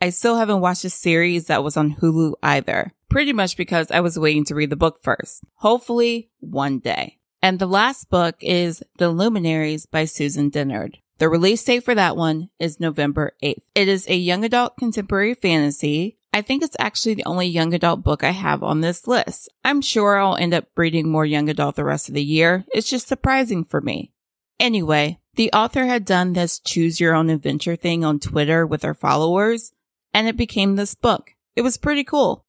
I 0.00 0.08
still 0.08 0.38
haven't 0.38 0.62
watched 0.62 0.86
a 0.86 0.90
series 0.90 1.48
that 1.48 1.62
was 1.62 1.76
on 1.76 1.96
Hulu 1.96 2.36
either, 2.42 2.94
pretty 3.10 3.34
much 3.34 3.58
because 3.58 3.90
I 3.90 4.00
was 4.00 4.18
waiting 4.18 4.46
to 4.46 4.54
read 4.54 4.70
the 4.70 4.76
book 4.76 5.00
first. 5.02 5.44
Hopefully 5.56 6.30
one 6.40 6.78
day. 6.78 7.18
And 7.42 7.58
the 7.58 7.66
last 7.66 8.08
book 8.08 8.36
is 8.40 8.82
The 8.96 9.10
Luminaries 9.10 9.84
by 9.84 10.06
Susan 10.06 10.50
Dennard. 10.50 10.94
The 11.18 11.30
release 11.30 11.64
date 11.64 11.82
for 11.82 11.94
that 11.94 12.14
one 12.14 12.50
is 12.58 12.78
November 12.78 13.32
8th. 13.42 13.62
It 13.74 13.88
is 13.88 14.06
a 14.06 14.14
young 14.14 14.44
adult 14.44 14.76
contemporary 14.76 15.32
fantasy. 15.32 16.18
I 16.34 16.42
think 16.42 16.62
it's 16.62 16.76
actually 16.78 17.14
the 17.14 17.24
only 17.24 17.46
young 17.46 17.72
adult 17.72 18.02
book 18.02 18.22
I 18.22 18.32
have 18.32 18.62
on 18.62 18.82
this 18.82 19.06
list. 19.06 19.48
I'm 19.64 19.80
sure 19.80 20.18
I'll 20.18 20.36
end 20.36 20.52
up 20.52 20.66
reading 20.76 21.08
more 21.08 21.24
young 21.24 21.48
adult 21.48 21.76
the 21.76 21.84
rest 21.84 22.08
of 22.10 22.14
the 22.14 22.22
year. 22.22 22.66
It's 22.74 22.90
just 22.90 23.08
surprising 23.08 23.64
for 23.64 23.80
me. 23.80 24.12
Anyway, 24.60 25.18
the 25.36 25.50
author 25.52 25.86
had 25.86 26.04
done 26.04 26.34
this 26.34 26.58
choose 26.58 27.00
your 27.00 27.14
own 27.14 27.30
adventure 27.30 27.76
thing 27.76 28.04
on 28.04 28.20
Twitter 28.20 28.66
with 28.66 28.82
her 28.82 28.92
followers, 28.94 29.72
and 30.12 30.28
it 30.28 30.36
became 30.36 30.76
this 30.76 30.94
book. 30.94 31.30
It 31.54 31.62
was 31.62 31.78
pretty 31.78 32.04
cool. 32.04 32.44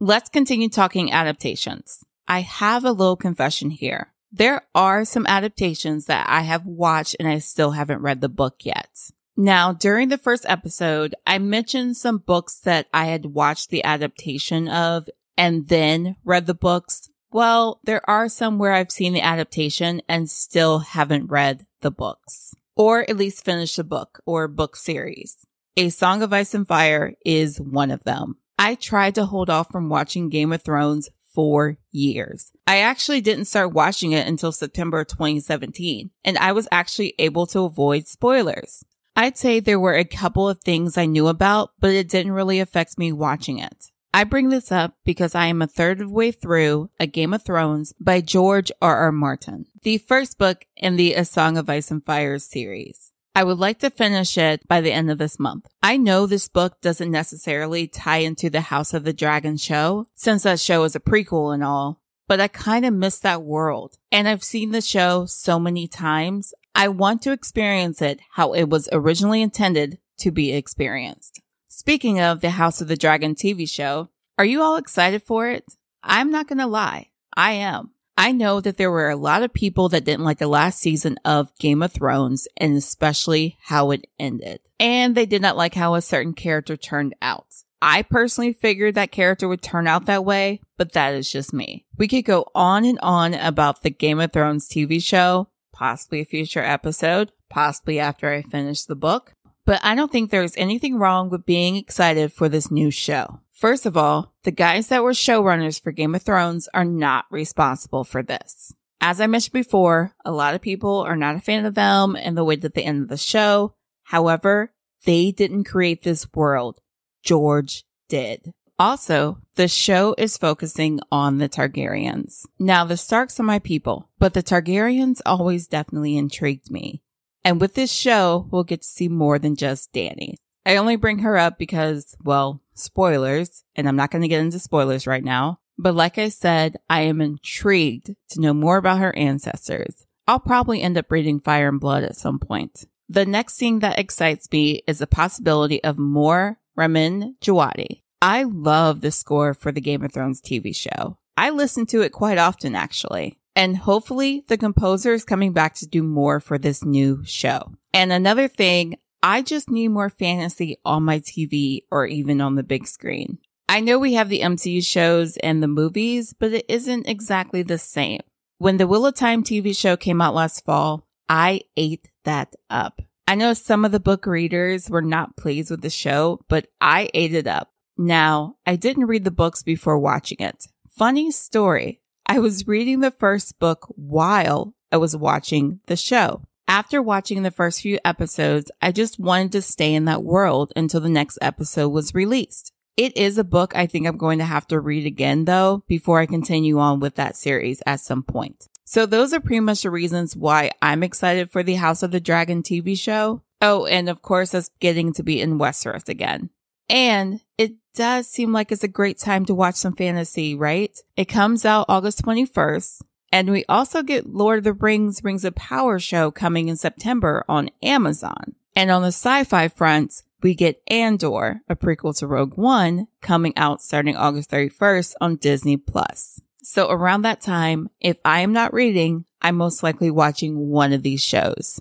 Let's 0.00 0.30
continue 0.30 0.70
talking 0.70 1.12
adaptations. 1.12 2.02
I 2.30 2.42
have 2.42 2.84
a 2.84 2.92
little 2.92 3.16
confession 3.16 3.70
here. 3.70 4.12
There 4.30 4.62
are 4.72 5.04
some 5.04 5.26
adaptations 5.26 6.06
that 6.06 6.26
I 6.28 6.42
have 6.42 6.64
watched 6.64 7.16
and 7.18 7.26
I 7.26 7.40
still 7.40 7.72
haven't 7.72 8.02
read 8.02 8.20
the 8.20 8.28
book 8.28 8.64
yet. 8.64 8.88
Now, 9.36 9.72
during 9.72 10.10
the 10.10 10.16
first 10.16 10.46
episode, 10.48 11.16
I 11.26 11.38
mentioned 11.38 11.96
some 11.96 12.18
books 12.18 12.60
that 12.60 12.86
I 12.94 13.06
had 13.06 13.26
watched 13.26 13.70
the 13.70 13.82
adaptation 13.82 14.68
of 14.68 15.08
and 15.36 15.66
then 15.66 16.14
read 16.22 16.46
the 16.46 16.54
books. 16.54 17.10
Well, 17.32 17.80
there 17.82 18.08
are 18.08 18.28
some 18.28 18.60
where 18.60 18.74
I've 18.74 18.92
seen 18.92 19.12
the 19.12 19.22
adaptation 19.22 20.00
and 20.08 20.30
still 20.30 20.78
haven't 20.78 21.32
read 21.32 21.66
the 21.80 21.90
books 21.90 22.54
or 22.76 23.00
at 23.10 23.16
least 23.16 23.44
finished 23.44 23.76
the 23.76 23.82
book 23.82 24.22
or 24.24 24.46
book 24.46 24.76
series. 24.76 25.36
A 25.76 25.88
Song 25.88 26.22
of 26.22 26.32
Ice 26.32 26.54
and 26.54 26.68
Fire 26.68 27.14
is 27.26 27.60
one 27.60 27.90
of 27.90 28.04
them. 28.04 28.36
I 28.56 28.76
tried 28.76 29.16
to 29.16 29.26
hold 29.26 29.50
off 29.50 29.72
from 29.72 29.88
watching 29.88 30.28
Game 30.28 30.52
of 30.52 30.62
Thrones 30.62 31.08
four 31.40 31.78
years. 31.90 32.52
I 32.66 32.80
actually 32.80 33.22
didn't 33.22 33.46
start 33.46 33.72
watching 33.72 34.12
it 34.12 34.26
until 34.26 34.52
September 34.52 35.04
2017, 35.04 36.10
and 36.22 36.36
I 36.36 36.52
was 36.52 36.68
actually 36.70 37.14
able 37.18 37.46
to 37.46 37.60
avoid 37.60 38.06
spoilers. 38.06 38.84
I'd 39.16 39.38
say 39.38 39.58
there 39.58 39.80
were 39.80 39.94
a 39.94 40.04
couple 40.04 40.46
of 40.50 40.60
things 40.60 40.98
I 40.98 41.06
knew 41.06 41.28
about, 41.28 41.70
but 41.80 41.92
it 41.92 42.10
didn't 42.10 42.32
really 42.32 42.60
affect 42.60 42.98
me 42.98 43.10
watching 43.10 43.58
it. 43.58 43.86
I 44.12 44.24
bring 44.24 44.50
this 44.50 44.70
up 44.70 44.96
because 45.02 45.34
I 45.34 45.46
am 45.46 45.62
a 45.62 45.66
third 45.66 46.02
of 46.02 46.08
the 46.08 46.14
way 46.14 46.30
through 46.30 46.90
A 47.00 47.06
Game 47.06 47.32
of 47.32 47.42
Thrones 47.42 47.94
by 47.98 48.20
George 48.20 48.70
R. 48.82 48.98
R. 48.98 49.10
Martin, 49.10 49.64
the 49.82 49.96
first 49.96 50.36
book 50.36 50.66
in 50.76 50.96
the 50.96 51.14
A 51.14 51.24
Song 51.24 51.56
of 51.56 51.70
Ice 51.70 51.90
and 51.90 52.04
Fire 52.04 52.38
series. 52.38 53.09
I 53.34 53.44
would 53.44 53.58
like 53.58 53.78
to 53.80 53.90
finish 53.90 54.36
it 54.36 54.66
by 54.66 54.80
the 54.80 54.92
end 54.92 55.10
of 55.10 55.18
this 55.18 55.38
month. 55.38 55.66
I 55.82 55.96
know 55.96 56.26
this 56.26 56.48
book 56.48 56.80
doesn't 56.80 57.10
necessarily 57.10 57.86
tie 57.86 58.18
into 58.18 58.50
the 58.50 58.62
House 58.62 58.92
of 58.92 59.04
the 59.04 59.12
Dragon 59.12 59.56
show, 59.56 60.06
since 60.14 60.42
that 60.42 60.58
show 60.58 60.82
is 60.82 60.96
a 60.96 61.00
prequel 61.00 61.54
and 61.54 61.62
all, 61.62 62.00
but 62.26 62.40
I 62.40 62.48
kind 62.48 62.84
of 62.84 62.92
miss 62.92 63.20
that 63.20 63.42
world. 63.42 63.98
And 64.10 64.26
I've 64.26 64.42
seen 64.42 64.72
the 64.72 64.80
show 64.80 65.26
so 65.26 65.60
many 65.60 65.86
times. 65.86 66.52
I 66.74 66.88
want 66.88 67.22
to 67.22 67.32
experience 67.32 68.02
it 68.02 68.20
how 68.32 68.52
it 68.52 68.64
was 68.64 68.88
originally 68.92 69.42
intended 69.42 69.98
to 70.18 70.32
be 70.32 70.52
experienced. 70.52 71.40
Speaking 71.68 72.20
of 72.20 72.40
the 72.40 72.50
House 72.50 72.80
of 72.80 72.88
the 72.88 72.96
Dragon 72.96 73.34
TV 73.34 73.68
show, 73.68 74.08
are 74.38 74.44
you 74.44 74.60
all 74.60 74.76
excited 74.76 75.22
for 75.22 75.48
it? 75.48 75.64
I'm 76.02 76.30
not 76.30 76.48
going 76.48 76.58
to 76.58 76.66
lie. 76.66 77.10
I 77.36 77.52
am. 77.52 77.92
I 78.20 78.32
know 78.32 78.60
that 78.60 78.76
there 78.76 78.90
were 78.90 79.08
a 79.08 79.16
lot 79.16 79.42
of 79.42 79.54
people 79.54 79.88
that 79.88 80.04
didn't 80.04 80.26
like 80.26 80.36
the 80.36 80.46
last 80.46 80.78
season 80.78 81.16
of 81.24 81.56
Game 81.56 81.82
of 81.82 81.90
Thrones 81.90 82.46
and 82.54 82.76
especially 82.76 83.56
how 83.62 83.92
it 83.92 84.06
ended. 84.18 84.60
And 84.78 85.14
they 85.14 85.24
did 85.24 85.40
not 85.40 85.56
like 85.56 85.72
how 85.72 85.94
a 85.94 86.02
certain 86.02 86.34
character 86.34 86.76
turned 86.76 87.14
out. 87.22 87.46
I 87.80 88.02
personally 88.02 88.52
figured 88.52 88.94
that 88.96 89.10
character 89.10 89.48
would 89.48 89.62
turn 89.62 89.86
out 89.86 90.04
that 90.04 90.22
way, 90.22 90.60
but 90.76 90.92
that 90.92 91.14
is 91.14 91.32
just 91.32 91.54
me. 91.54 91.86
We 91.96 92.08
could 92.08 92.26
go 92.26 92.44
on 92.54 92.84
and 92.84 92.98
on 93.00 93.32
about 93.32 93.82
the 93.82 93.88
Game 93.88 94.20
of 94.20 94.34
Thrones 94.34 94.68
TV 94.68 95.02
show, 95.02 95.48
possibly 95.72 96.20
a 96.20 96.26
future 96.26 96.62
episode, 96.62 97.32
possibly 97.48 97.98
after 97.98 98.30
I 98.30 98.42
finish 98.42 98.82
the 98.82 98.96
book. 98.96 99.32
But 99.64 99.80
I 99.82 99.94
don't 99.94 100.12
think 100.12 100.30
there's 100.30 100.56
anything 100.58 100.96
wrong 100.96 101.30
with 101.30 101.46
being 101.46 101.76
excited 101.76 102.34
for 102.34 102.50
this 102.50 102.70
new 102.70 102.90
show. 102.90 103.40
First 103.60 103.84
of 103.84 103.94
all, 103.94 104.32
the 104.44 104.50
guys 104.50 104.88
that 104.88 105.02
were 105.02 105.10
showrunners 105.10 105.78
for 105.82 105.92
Game 105.92 106.14
of 106.14 106.22
Thrones 106.22 106.66
are 106.72 106.82
not 106.82 107.26
responsible 107.30 108.04
for 108.04 108.22
this. 108.22 108.72
As 109.02 109.20
I 109.20 109.26
mentioned 109.26 109.52
before, 109.52 110.14
a 110.24 110.32
lot 110.32 110.54
of 110.54 110.62
people 110.62 111.00
are 111.00 111.14
not 111.14 111.34
a 111.34 111.40
fan 111.40 111.66
of 111.66 111.74
them 111.74 112.16
and 112.16 112.38
the 112.38 112.44
way 112.44 112.56
that 112.56 112.72
they 112.72 112.82
ended 112.82 113.10
the 113.10 113.18
show. 113.18 113.74
However, 114.04 114.72
they 115.04 115.30
didn't 115.30 115.64
create 115.64 116.04
this 116.04 116.26
world. 116.32 116.80
George 117.22 117.84
did. 118.08 118.54
Also, 118.78 119.42
the 119.56 119.68
show 119.68 120.14
is 120.16 120.38
focusing 120.38 120.98
on 121.12 121.36
the 121.36 121.48
Targaryens. 121.50 122.46
Now, 122.58 122.86
the 122.86 122.96
Starks 122.96 123.38
are 123.40 123.42
my 123.42 123.58
people, 123.58 124.08
but 124.18 124.32
the 124.32 124.42
Targaryens 124.42 125.20
always 125.26 125.66
definitely 125.66 126.16
intrigued 126.16 126.70
me. 126.70 127.02
And 127.44 127.60
with 127.60 127.74
this 127.74 127.92
show, 127.92 128.48
we'll 128.50 128.64
get 128.64 128.80
to 128.80 128.88
see 128.88 129.08
more 129.08 129.38
than 129.38 129.54
just 129.54 129.92
Dany. 129.92 130.36
I 130.64 130.76
only 130.76 130.96
bring 130.96 131.20
her 131.20 131.36
up 131.36 131.58
because, 131.58 132.14
well, 132.22 132.62
spoilers, 132.80 133.64
and 133.76 133.88
I'm 133.88 133.96
not 133.96 134.10
going 134.10 134.22
to 134.22 134.28
get 134.28 134.40
into 134.40 134.58
spoilers 134.58 135.06
right 135.06 135.24
now. 135.24 135.60
But 135.78 135.94
like 135.94 136.18
I 136.18 136.28
said, 136.28 136.76
I 136.88 137.02
am 137.02 137.20
intrigued 137.20 138.14
to 138.30 138.40
know 138.40 138.52
more 138.52 138.76
about 138.76 138.98
her 138.98 139.16
ancestors. 139.16 140.06
I'll 140.26 140.40
probably 140.40 140.82
end 140.82 140.98
up 140.98 141.10
reading 141.10 141.40
Fire 141.40 141.68
and 141.68 141.80
Blood 141.80 142.04
at 142.04 142.16
some 142.16 142.38
point. 142.38 142.84
The 143.08 143.26
next 143.26 143.58
thing 143.58 143.80
that 143.80 143.98
excites 143.98 144.48
me 144.52 144.82
is 144.86 144.98
the 144.98 145.06
possibility 145.06 145.82
of 145.82 145.98
more 145.98 146.58
Ramin 146.76 147.36
Djawadi. 147.40 148.02
I 148.22 148.44
love 148.44 149.00
the 149.00 149.10
score 149.10 149.54
for 149.54 149.72
the 149.72 149.80
Game 149.80 150.04
of 150.04 150.12
Thrones 150.12 150.40
TV 150.40 150.76
show. 150.76 151.16
I 151.36 151.50
listen 151.50 151.86
to 151.86 152.02
it 152.02 152.12
quite 152.12 152.38
often, 152.38 152.74
actually. 152.74 153.38
And 153.56 153.78
hopefully 153.78 154.44
the 154.46 154.58
composer 154.58 155.12
is 155.12 155.24
coming 155.24 155.52
back 155.52 155.74
to 155.76 155.86
do 155.86 156.02
more 156.02 156.38
for 156.38 156.58
this 156.58 156.84
new 156.84 157.24
show. 157.24 157.72
And 157.92 158.12
another 158.12 158.46
thing, 158.46 158.96
I 159.22 159.42
just 159.42 159.70
need 159.70 159.88
more 159.88 160.10
fantasy 160.10 160.78
on 160.84 161.02
my 161.02 161.20
TV 161.20 161.84
or 161.90 162.06
even 162.06 162.40
on 162.40 162.54
the 162.54 162.62
big 162.62 162.86
screen. 162.86 163.38
I 163.68 163.80
know 163.80 163.98
we 163.98 164.14
have 164.14 164.28
the 164.28 164.40
MCU 164.40 164.84
shows 164.84 165.36
and 165.38 165.62
the 165.62 165.68
movies, 165.68 166.34
but 166.36 166.52
it 166.52 166.64
isn't 166.68 167.06
exactly 167.06 167.62
the 167.62 167.78
same. 167.78 168.20
When 168.58 168.78
the 168.78 168.86
Wheel 168.86 169.06
of 169.06 169.14
Time 169.14 169.44
TV 169.44 169.76
show 169.76 169.96
came 169.96 170.20
out 170.20 170.34
last 170.34 170.64
fall, 170.64 171.06
I 171.28 171.62
ate 171.76 172.10
that 172.24 172.56
up. 172.68 173.00
I 173.28 173.36
know 173.36 173.54
some 173.54 173.84
of 173.84 173.92
the 173.92 174.00
book 174.00 174.26
readers 174.26 174.90
were 174.90 175.02
not 175.02 175.36
pleased 175.36 175.70
with 175.70 175.82
the 175.82 175.90
show, 175.90 176.40
but 176.48 176.66
I 176.80 177.10
ate 177.14 177.32
it 177.32 177.46
up. 177.46 177.70
Now, 177.96 178.56
I 178.66 178.76
didn't 178.76 179.06
read 179.06 179.24
the 179.24 179.30
books 179.30 179.62
before 179.62 179.98
watching 179.98 180.38
it. 180.40 180.66
Funny 180.88 181.30
story. 181.30 182.00
I 182.26 182.38
was 182.38 182.66
reading 182.66 183.00
the 183.00 183.10
first 183.12 183.58
book 183.58 183.86
while 183.94 184.74
I 184.90 184.96
was 184.96 185.16
watching 185.16 185.80
the 185.86 185.96
show. 185.96 186.42
After 186.70 187.02
watching 187.02 187.42
the 187.42 187.50
first 187.50 187.80
few 187.80 187.98
episodes, 188.04 188.70
I 188.80 188.92
just 188.92 189.18
wanted 189.18 189.50
to 189.52 189.60
stay 189.60 189.92
in 189.92 190.04
that 190.04 190.22
world 190.22 190.72
until 190.76 191.00
the 191.00 191.08
next 191.08 191.36
episode 191.42 191.88
was 191.88 192.14
released. 192.14 192.70
It 192.96 193.16
is 193.16 193.38
a 193.38 193.42
book 193.42 193.74
I 193.74 193.86
think 193.86 194.06
I'm 194.06 194.16
going 194.16 194.38
to 194.38 194.44
have 194.44 194.68
to 194.68 194.78
read 194.78 195.04
again 195.04 195.46
though 195.46 195.82
before 195.88 196.20
I 196.20 196.26
continue 196.26 196.78
on 196.78 197.00
with 197.00 197.16
that 197.16 197.34
series 197.34 197.82
at 197.86 197.98
some 197.98 198.22
point. 198.22 198.68
So 198.84 199.04
those 199.04 199.34
are 199.34 199.40
pretty 199.40 199.58
much 199.58 199.82
the 199.82 199.90
reasons 199.90 200.36
why 200.36 200.70
I'm 200.80 201.02
excited 201.02 201.50
for 201.50 201.64
the 201.64 201.74
House 201.74 202.04
of 202.04 202.12
the 202.12 202.20
Dragon 202.20 202.62
TV 202.62 202.96
show. 202.96 203.42
Oh, 203.60 203.86
and 203.86 204.08
of 204.08 204.22
course, 204.22 204.54
us 204.54 204.70
getting 204.78 205.12
to 205.14 205.24
be 205.24 205.40
in 205.40 205.58
Westeros 205.58 206.08
again. 206.08 206.50
And 206.88 207.40
it 207.58 207.72
does 207.96 208.28
seem 208.28 208.52
like 208.52 208.70
it's 208.70 208.84
a 208.84 208.88
great 208.88 209.18
time 209.18 209.44
to 209.46 209.56
watch 209.56 209.74
some 209.74 209.96
fantasy, 209.96 210.54
right? 210.54 210.96
It 211.16 211.24
comes 211.24 211.64
out 211.64 211.86
August 211.88 212.22
21st. 212.22 213.02
And 213.32 213.50
we 213.50 213.64
also 213.68 214.02
get 214.02 214.26
Lord 214.26 214.58
of 214.58 214.64
the 214.64 214.72
Rings 214.72 215.22
Rings 215.22 215.44
of 215.44 215.54
Power 215.54 215.98
show 215.98 216.30
coming 216.30 216.68
in 216.68 216.76
September 216.76 217.44
on 217.48 217.70
Amazon. 217.82 218.54
And 218.74 218.90
on 218.90 219.02
the 219.02 219.08
sci-fi 219.08 219.68
front, 219.68 220.22
we 220.42 220.54
get 220.54 220.82
Andor, 220.88 221.60
a 221.68 221.76
prequel 221.76 222.16
to 222.18 222.26
Rogue 222.26 222.54
One, 222.54 223.08
coming 223.20 223.56
out 223.56 223.82
starting 223.82 224.16
August 224.16 224.50
31st 224.50 225.14
on 225.20 225.36
Disney 225.36 225.76
Plus. 225.76 226.40
So 226.62 226.90
around 226.90 227.22
that 227.22 227.40
time, 227.40 227.90
if 228.00 228.18
I 228.24 228.40
am 228.40 228.52
not 228.52 228.72
reading, 228.72 229.26
I'm 229.42 229.56
most 229.56 229.82
likely 229.82 230.10
watching 230.10 230.68
one 230.68 230.92
of 230.92 231.02
these 231.02 231.22
shows. 231.22 231.80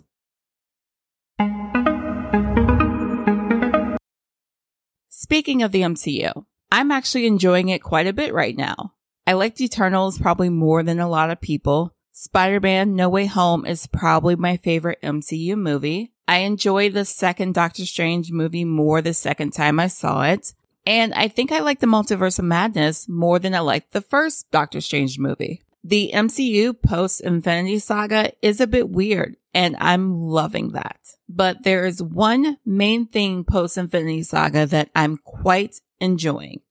Speaking 5.09 5.63
of 5.63 5.71
the 5.71 5.81
MCU, 5.81 6.45
I'm 6.71 6.91
actually 6.91 7.27
enjoying 7.27 7.69
it 7.69 7.83
quite 7.83 8.07
a 8.07 8.13
bit 8.13 8.33
right 8.33 8.55
now. 8.55 8.93
I 9.29 9.33
liked 9.33 9.61
Eternals 9.61 10.17
probably 10.17 10.49
more 10.49 10.81
than 10.81 10.99
a 10.99 11.07
lot 11.07 11.29
of 11.29 11.39
people. 11.39 11.93
Spider-Man 12.13 12.95
No 12.95 13.09
Way 13.09 13.27
Home 13.27 13.63
is 13.63 13.85
probably 13.85 14.35
my 14.35 14.57
favorite 14.57 14.99
MCU 15.03 15.55
movie. 15.55 16.11
I 16.27 16.39
enjoyed 16.39 16.93
the 16.93 17.05
second 17.05 17.53
Doctor 17.53 17.85
Strange 17.85 18.31
movie 18.31 18.65
more 18.65 19.03
the 19.03 19.13
second 19.13 19.51
time 19.51 19.79
I 19.79 19.85
saw 19.85 20.23
it. 20.23 20.55
And 20.83 21.13
I 21.13 21.27
think 21.27 21.51
I 21.51 21.59
like 21.59 21.79
the 21.79 21.85
Multiverse 21.85 22.39
of 22.39 22.45
Madness 22.45 23.07
more 23.07 23.37
than 23.37 23.53
I 23.53 23.59
liked 23.59 23.91
the 23.91 24.01
first 24.01 24.49
Doctor 24.49 24.81
Strange 24.81 25.19
movie. 25.19 25.61
The 25.83 26.09
MCU 26.11 26.81
post 26.81 27.21
Infinity 27.21 27.77
Saga 27.77 28.31
is 28.41 28.59
a 28.59 28.65
bit 28.65 28.89
weird 28.89 29.37
and 29.53 29.77
I'm 29.79 30.23
loving 30.23 30.69
that. 30.69 30.97
But 31.29 31.61
there 31.61 31.85
is 31.85 32.01
one 32.01 32.57
main 32.65 33.05
thing 33.05 33.43
post 33.43 33.77
Infinity 33.77 34.23
Saga 34.23 34.65
that 34.65 34.89
I'm 34.95 35.17
quite 35.17 35.81
enjoying. 35.99 36.61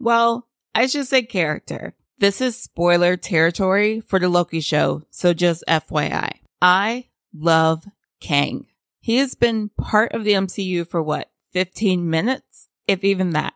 Well, 0.00 0.48
I 0.74 0.86
should 0.86 1.06
say 1.06 1.22
character. 1.22 1.94
This 2.20 2.42
is 2.42 2.54
spoiler 2.54 3.16
territory 3.16 4.02
for 4.02 4.18
the 4.18 4.28
Loki 4.28 4.60
show, 4.60 5.04
so 5.08 5.32
just 5.32 5.64
FYI. 5.66 6.32
I 6.60 7.06
love 7.32 7.86
Kang. 8.20 8.66
He 9.00 9.16
has 9.16 9.34
been 9.34 9.70
part 9.78 10.12
of 10.12 10.24
the 10.24 10.32
MCU 10.32 10.86
for 10.86 11.02
what, 11.02 11.30
15 11.54 12.10
minutes? 12.10 12.68
If 12.86 13.04
even 13.04 13.30
that. 13.30 13.54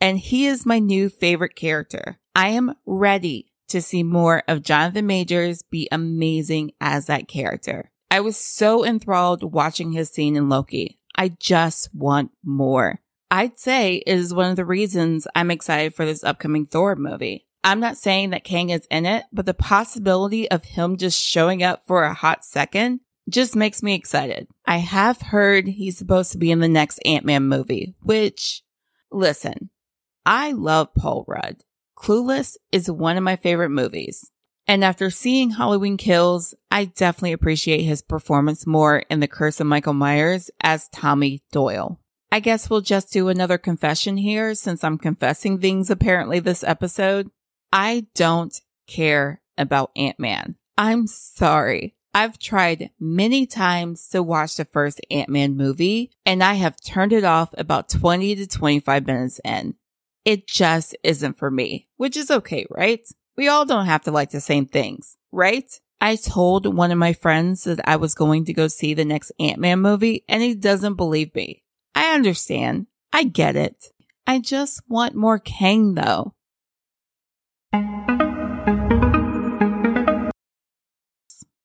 And 0.00 0.20
he 0.20 0.46
is 0.46 0.64
my 0.64 0.78
new 0.78 1.08
favorite 1.08 1.56
character. 1.56 2.20
I 2.32 2.50
am 2.50 2.76
ready 2.86 3.50
to 3.70 3.82
see 3.82 4.04
more 4.04 4.44
of 4.46 4.62
Jonathan 4.62 5.08
Majors 5.08 5.62
be 5.62 5.88
amazing 5.90 6.74
as 6.80 7.06
that 7.06 7.26
character. 7.26 7.90
I 8.08 8.20
was 8.20 8.36
so 8.36 8.84
enthralled 8.84 9.52
watching 9.52 9.90
his 9.90 10.10
scene 10.10 10.36
in 10.36 10.48
Loki. 10.48 11.00
I 11.16 11.30
just 11.40 11.92
want 11.92 12.30
more. 12.44 13.00
I'd 13.32 13.58
say 13.58 13.96
is 14.06 14.32
one 14.32 14.50
of 14.50 14.56
the 14.56 14.64
reasons 14.64 15.26
I'm 15.34 15.50
excited 15.50 15.92
for 15.92 16.04
this 16.04 16.22
upcoming 16.22 16.66
Thor 16.66 16.94
movie. 16.94 17.45
I'm 17.66 17.80
not 17.80 17.96
saying 17.96 18.30
that 18.30 18.44
Kang 18.44 18.70
is 18.70 18.86
in 18.92 19.06
it, 19.06 19.24
but 19.32 19.44
the 19.44 19.52
possibility 19.52 20.48
of 20.48 20.62
him 20.62 20.96
just 20.96 21.20
showing 21.20 21.64
up 21.64 21.84
for 21.84 22.04
a 22.04 22.14
hot 22.14 22.44
second 22.44 23.00
just 23.28 23.56
makes 23.56 23.82
me 23.82 23.94
excited. 23.94 24.46
I 24.66 24.76
have 24.76 25.20
heard 25.20 25.66
he's 25.66 25.98
supposed 25.98 26.30
to 26.30 26.38
be 26.38 26.52
in 26.52 26.60
the 26.60 26.68
next 26.68 27.00
Ant-Man 27.04 27.48
movie, 27.48 27.96
which, 28.00 28.62
listen, 29.10 29.70
I 30.24 30.52
love 30.52 30.94
Paul 30.94 31.24
Rudd. 31.26 31.64
Clueless 31.98 32.56
is 32.70 32.88
one 32.88 33.16
of 33.16 33.24
my 33.24 33.34
favorite 33.34 33.70
movies. 33.70 34.30
And 34.68 34.84
after 34.84 35.10
seeing 35.10 35.50
Halloween 35.50 35.96
Kills, 35.96 36.54
I 36.70 36.84
definitely 36.84 37.32
appreciate 37.32 37.82
his 37.82 38.00
performance 38.00 38.64
more 38.64 38.98
in 39.10 39.18
The 39.18 39.26
Curse 39.26 39.58
of 39.58 39.66
Michael 39.66 39.92
Myers 39.92 40.52
as 40.60 40.88
Tommy 40.90 41.42
Doyle. 41.50 41.98
I 42.30 42.38
guess 42.38 42.70
we'll 42.70 42.80
just 42.80 43.12
do 43.12 43.28
another 43.28 43.58
confession 43.58 44.18
here 44.18 44.54
since 44.54 44.84
I'm 44.84 44.98
confessing 44.98 45.58
things 45.58 45.90
apparently 45.90 46.38
this 46.38 46.62
episode. 46.62 47.30
I 47.72 48.06
don't 48.14 48.58
care 48.86 49.42
about 49.58 49.90
Ant-Man. 49.96 50.56
I'm 50.78 51.06
sorry. 51.06 51.94
I've 52.14 52.38
tried 52.38 52.90
many 52.98 53.44
times 53.44 54.08
to 54.08 54.22
watch 54.22 54.56
the 54.56 54.64
first 54.64 55.00
Ant-Man 55.10 55.56
movie 55.56 56.10
and 56.24 56.42
I 56.42 56.54
have 56.54 56.80
turned 56.80 57.12
it 57.12 57.24
off 57.24 57.50
about 57.58 57.90
20 57.90 58.36
to 58.36 58.46
25 58.46 59.06
minutes 59.06 59.40
in. 59.44 59.74
It 60.24 60.46
just 60.46 60.96
isn't 61.02 61.38
for 61.38 61.50
me, 61.50 61.88
which 61.96 62.16
is 62.16 62.30
okay, 62.30 62.66
right? 62.70 63.06
We 63.36 63.48
all 63.48 63.66
don't 63.66 63.86
have 63.86 64.02
to 64.04 64.10
like 64.10 64.30
the 64.30 64.40
same 64.40 64.66
things, 64.66 65.16
right? 65.30 65.68
I 66.00 66.16
told 66.16 66.74
one 66.74 66.90
of 66.90 66.98
my 66.98 67.12
friends 67.12 67.64
that 67.64 67.86
I 67.86 67.96
was 67.96 68.14
going 68.14 68.46
to 68.46 68.54
go 68.54 68.68
see 68.68 68.94
the 68.94 69.04
next 69.04 69.32
Ant-Man 69.38 69.80
movie 69.80 70.24
and 70.28 70.42
he 70.42 70.54
doesn't 70.54 70.94
believe 70.94 71.34
me. 71.34 71.64
I 71.94 72.14
understand. 72.14 72.86
I 73.12 73.24
get 73.24 73.56
it. 73.56 73.92
I 74.26 74.38
just 74.38 74.82
want 74.88 75.14
more 75.14 75.38
Kang 75.38 75.94
though. 75.94 76.34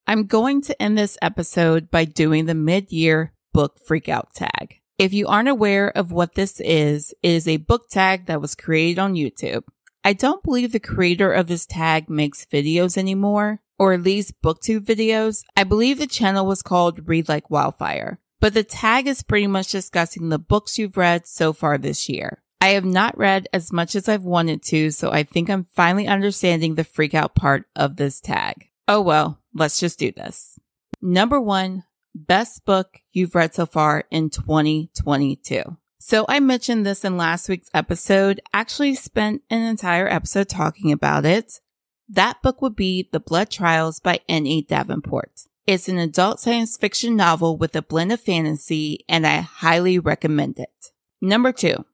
I'm 0.08 0.26
going 0.28 0.62
to 0.64 0.82
end 0.82 0.98
this 0.98 1.18
episode 1.22 1.90
by 1.90 2.04
doing 2.04 2.46
the 2.46 2.54
mid-year 2.54 3.34
book 3.54 3.80
freakout 3.88 4.34
tag. 4.34 4.82
If 4.98 5.14
you 5.14 5.28
aren't 5.28 5.48
aware 5.48 5.88
of 5.88 6.12
what 6.12 6.36
this 6.36 6.60
is, 6.60 7.14
it 7.24 7.32
is 7.32 7.48
a 7.48 7.58
book 7.58 7.90
tag 7.90 8.26
that 8.26 8.42
was 8.42 8.54
created 8.54 9.00
on 9.00 9.14
YouTube. 9.14 9.64
I 10.04 10.12
don't 10.12 10.44
believe 10.44 10.74
the 10.74 10.82
creator 10.82 11.32
of 11.32 11.48
this 11.48 11.66
tag 11.66 12.10
makes 12.10 12.46
videos 12.46 12.98
anymore, 12.98 13.62
or 13.80 13.94
at 13.94 14.04
least 14.04 14.42
booktube 14.42 14.86
videos. 14.86 15.44
I 15.56 15.64
believe 15.64 15.98
the 15.98 16.08
channel 16.08 16.46
was 16.46 16.62
called 16.62 17.08
Read 17.08 17.30
Like 17.30 17.50
Wildfire, 17.50 18.20
but 18.42 18.54
the 18.54 18.64
tag 18.64 19.08
is 19.08 19.24
pretty 19.24 19.48
much 19.48 19.72
discussing 19.72 20.28
the 20.28 20.40
books 20.40 20.78
you've 20.78 20.98
read 20.98 21.26
so 21.26 21.54
far 21.54 21.78
this 21.78 22.10
year. 22.10 22.44
I 22.62 22.70
have 22.70 22.86
not 22.86 23.18
read 23.18 23.48
as 23.52 23.74
much 23.74 23.96
as 23.96 24.08
I've 24.08 24.24
wanted 24.24 24.62
to, 24.66 24.92
so 24.92 25.12
I 25.12 25.24
think 25.24 25.50
I'm 25.50 25.66
finally 25.74 26.08
understanding 26.08 26.76
the 26.76 26.84
freakout 26.84 27.34
part 27.34 27.66
of 27.76 27.96
this 27.96 28.22
tag. 28.22 28.70
Oh 28.88 29.02
well, 29.02 29.40
let's 29.52 29.80
just 29.80 29.98
do 29.98 30.12
this. 30.12 30.60
Number 31.02 31.42
one, 31.42 31.86
best 32.14 32.64
book 32.64 33.00
you've 33.12 33.34
read 33.34 33.56
so 33.56 33.66
far 33.66 34.04
in 34.12 34.30
2022. 34.30 35.78
So 36.00 36.26
I 36.30 36.40
mentioned 36.40 36.86
this 36.86 37.04
in 37.04 37.18
last 37.18 37.50
week's 37.50 37.70
episode, 37.74 38.40
actually 38.54 38.94
spent 38.94 39.42
an 39.50 39.64
entire 39.64 40.08
episode 40.08 40.48
talking 40.48 40.92
about 40.92 41.26
it. 41.26 41.60
That 42.08 42.44
book 42.44 42.62
would 42.62 42.76
be 42.76 43.10
The 43.12 43.20
Blood 43.20 43.50
Trials 43.50 44.00
by 44.00 44.20
N.E. 44.30 44.64
Davenport. 44.64 45.48
It's 45.66 45.90
an 45.90 45.98
adult 45.98 46.40
science 46.40 46.78
fiction 46.78 47.16
novel 47.16 47.58
with 47.58 47.76
a 47.76 47.82
blend 47.82 48.12
of 48.12 48.20
fantasy 48.20 49.04
and 49.10 49.26
I 49.26 49.40
highly 49.40 49.98
recommend 49.98 50.60
it. 50.60 50.92
Number 51.22 51.52
two, 51.52 51.86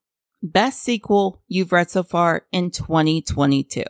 best 0.41 0.81
sequel 0.81 1.41
you've 1.47 1.71
read 1.71 1.89
so 1.89 2.03
far 2.03 2.45
in 2.51 2.71
2022. 2.71 3.83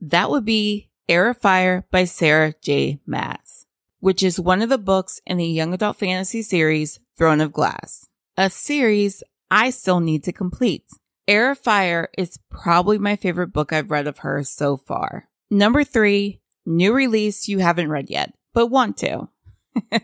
That 0.00 0.30
would 0.30 0.44
be 0.44 0.90
Heir 1.08 1.30
of 1.30 1.38
Fire 1.38 1.86
by 1.90 2.04
Sarah 2.04 2.54
J. 2.62 3.00
Maas, 3.06 3.66
which 3.98 4.22
is 4.22 4.40
one 4.40 4.62
of 4.62 4.68
the 4.68 4.78
books 4.78 5.20
in 5.26 5.36
the 5.36 5.46
young 5.46 5.74
adult 5.74 5.98
fantasy 5.98 6.42
series 6.42 7.00
Throne 7.18 7.40
of 7.40 7.52
Glass, 7.52 8.06
a 8.36 8.48
series 8.48 9.22
I 9.50 9.70
still 9.70 10.00
need 10.00 10.24
to 10.24 10.32
complete. 10.32 10.86
Heir 11.28 11.50
of 11.50 11.58
Fire 11.58 12.08
is 12.16 12.38
probably 12.50 12.98
my 12.98 13.16
favorite 13.16 13.52
book 13.52 13.72
I've 13.72 13.90
read 13.90 14.06
of 14.06 14.18
hers 14.18 14.48
so 14.48 14.76
far. 14.76 15.28
Number 15.50 15.84
three, 15.84 16.40
new 16.64 16.92
release 16.92 17.48
you 17.48 17.58
haven't 17.58 17.90
read 17.90 18.08
yet, 18.08 18.34
but 18.54 18.68
want 18.68 18.96
to. 18.98 19.28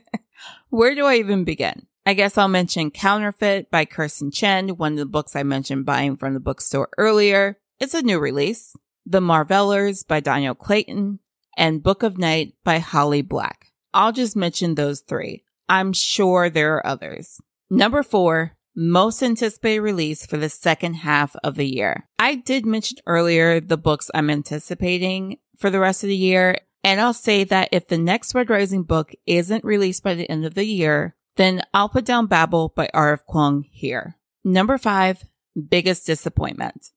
Where 0.71 0.95
do 0.95 1.07
I 1.07 1.17
even 1.17 1.45
begin? 1.45 1.87
I 2.09 2.14
guess 2.14 2.38
I'll 2.38 2.47
mention 2.47 2.92
Counterfeit 2.92 3.69
by 3.69 3.85
Kirstin 3.85 4.33
Chen, 4.33 4.69
one 4.77 4.92
of 4.92 4.99
the 4.99 5.07
books 5.07 5.35
I 5.35 5.42
mentioned 5.42 5.85
buying 5.85 6.16
from 6.16 6.35
the 6.35 6.40
bookstore 6.40 6.88
earlier. 6.97 7.59
It's 7.81 7.95
a 7.95 8.03
new 8.03 8.21
release. 8.21 8.77
The 9.05 9.21
Marvellers 9.21 10.05
by 10.05 10.21
Dhonielle 10.21 10.57
Clayton 10.57 11.19
and 11.57 11.83
Book 11.83 12.05
of 12.05 12.16
Night 12.16 12.55
by 12.62 12.79
Holly 12.79 13.23
Black. 13.23 13.73
I'll 13.92 14.12
just 14.12 14.37
mention 14.37 14.77
those 14.77 15.01
three. 15.01 15.42
I'm 15.69 15.92
sure 15.92 16.49
there 16.49 16.77
are 16.77 16.87
others. 16.87 17.40
Number 17.71 18.05
four, 18.05 18.57
most 18.77 19.21
anticipated 19.21 19.81
release 19.81 20.25
for 20.25 20.37
the 20.37 20.49
second 20.49 20.95
half 20.95 21.35
of 21.42 21.57
the 21.57 21.66
year. 21.66 22.09
I 22.21 22.37
did 22.37 22.64
mention 22.64 22.99
earlier 23.07 23.59
the 23.59 23.77
books 23.77 24.12
I'm 24.14 24.31
anticipating 24.31 25.38
for 25.57 25.71
the 25.71 25.81
rest 25.81 26.05
of 26.05 26.09
the 26.09 26.16
year. 26.16 26.59
And 26.85 27.01
I'll 27.01 27.14
say 27.14 27.42
that 27.42 27.71
if 27.73 27.88
the 27.88 27.99
next 27.99 28.33
Red 28.33 28.49
Rising 28.49 28.85
book 28.85 29.12
isn't 29.27 29.64
released 29.64 30.05
by 30.05 30.14
the 30.14 30.31
end 30.31 30.45
of 30.47 30.55
the 30.55 30.66
year, 30.66 31.15
then 31.37 31.62
I'll 31.72 31.88
put 31.88 32.05
down 32.05 32.27
Babel 32.27 32.72
by 32.75 32.88
R.F. 32.92 33.27
Kuang 33.27 33.64
here. 33.70 34.16
Number 34.44 34.79
five, 34.79 35.25
biggest 35.68 36.07
disappointment. 36.07 36.90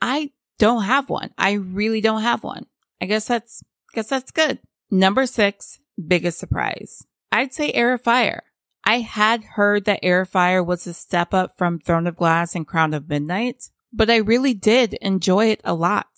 I 0.00 0.32
don't 0.58 0.84
have 0.84 1.08
one. 1.08 1.30
I 1.38 1.52
really 1.52 2.00
don't 2.00 2.22
have 2.22 2.42
one. 2.42 2.66
I 3.00 3.06
guess 3.06 3.26
that's, 3.26 3.62
guess 3.94 4.08
that's 4.08 4.30
good. 4.30 4.58
Number 4.90 5.26
six, 5.26 5.78
biggest 6.06 6.38
surprise. 6.38 7.04
I'd 7.30 7.52
say 7.52 7.72
Heir 7.72 7.94
of 7.94 8.02
Fire. 8.02 8.42
I 8.84 9.00
had 9.00 9.44
heard 9.44 9.84
that 9.84 10.00
Heir 10.02 10.22
of 10.22 10.28
Fire 10.28 10.62
was 10.62 10.86
a 10.86 10.94
step 10.94 11.32
up 11.32 11.56
from 11.56 11.78
Throne 11.78 12.06
of 12.06 12.16
Glass 12.16 12.54
and 12.54 12.66
Crown 12.66 12.94
of 12.94 13.08
Midnight, 13.08 13.70
but 13.92 14.10
I 14.10 14.16
really 14.16 14.54
did 14.54 14.94
enjoy 14.94 15.46
it 15.46 15.60
a 15.64 15.74
lot. 15.74 16.08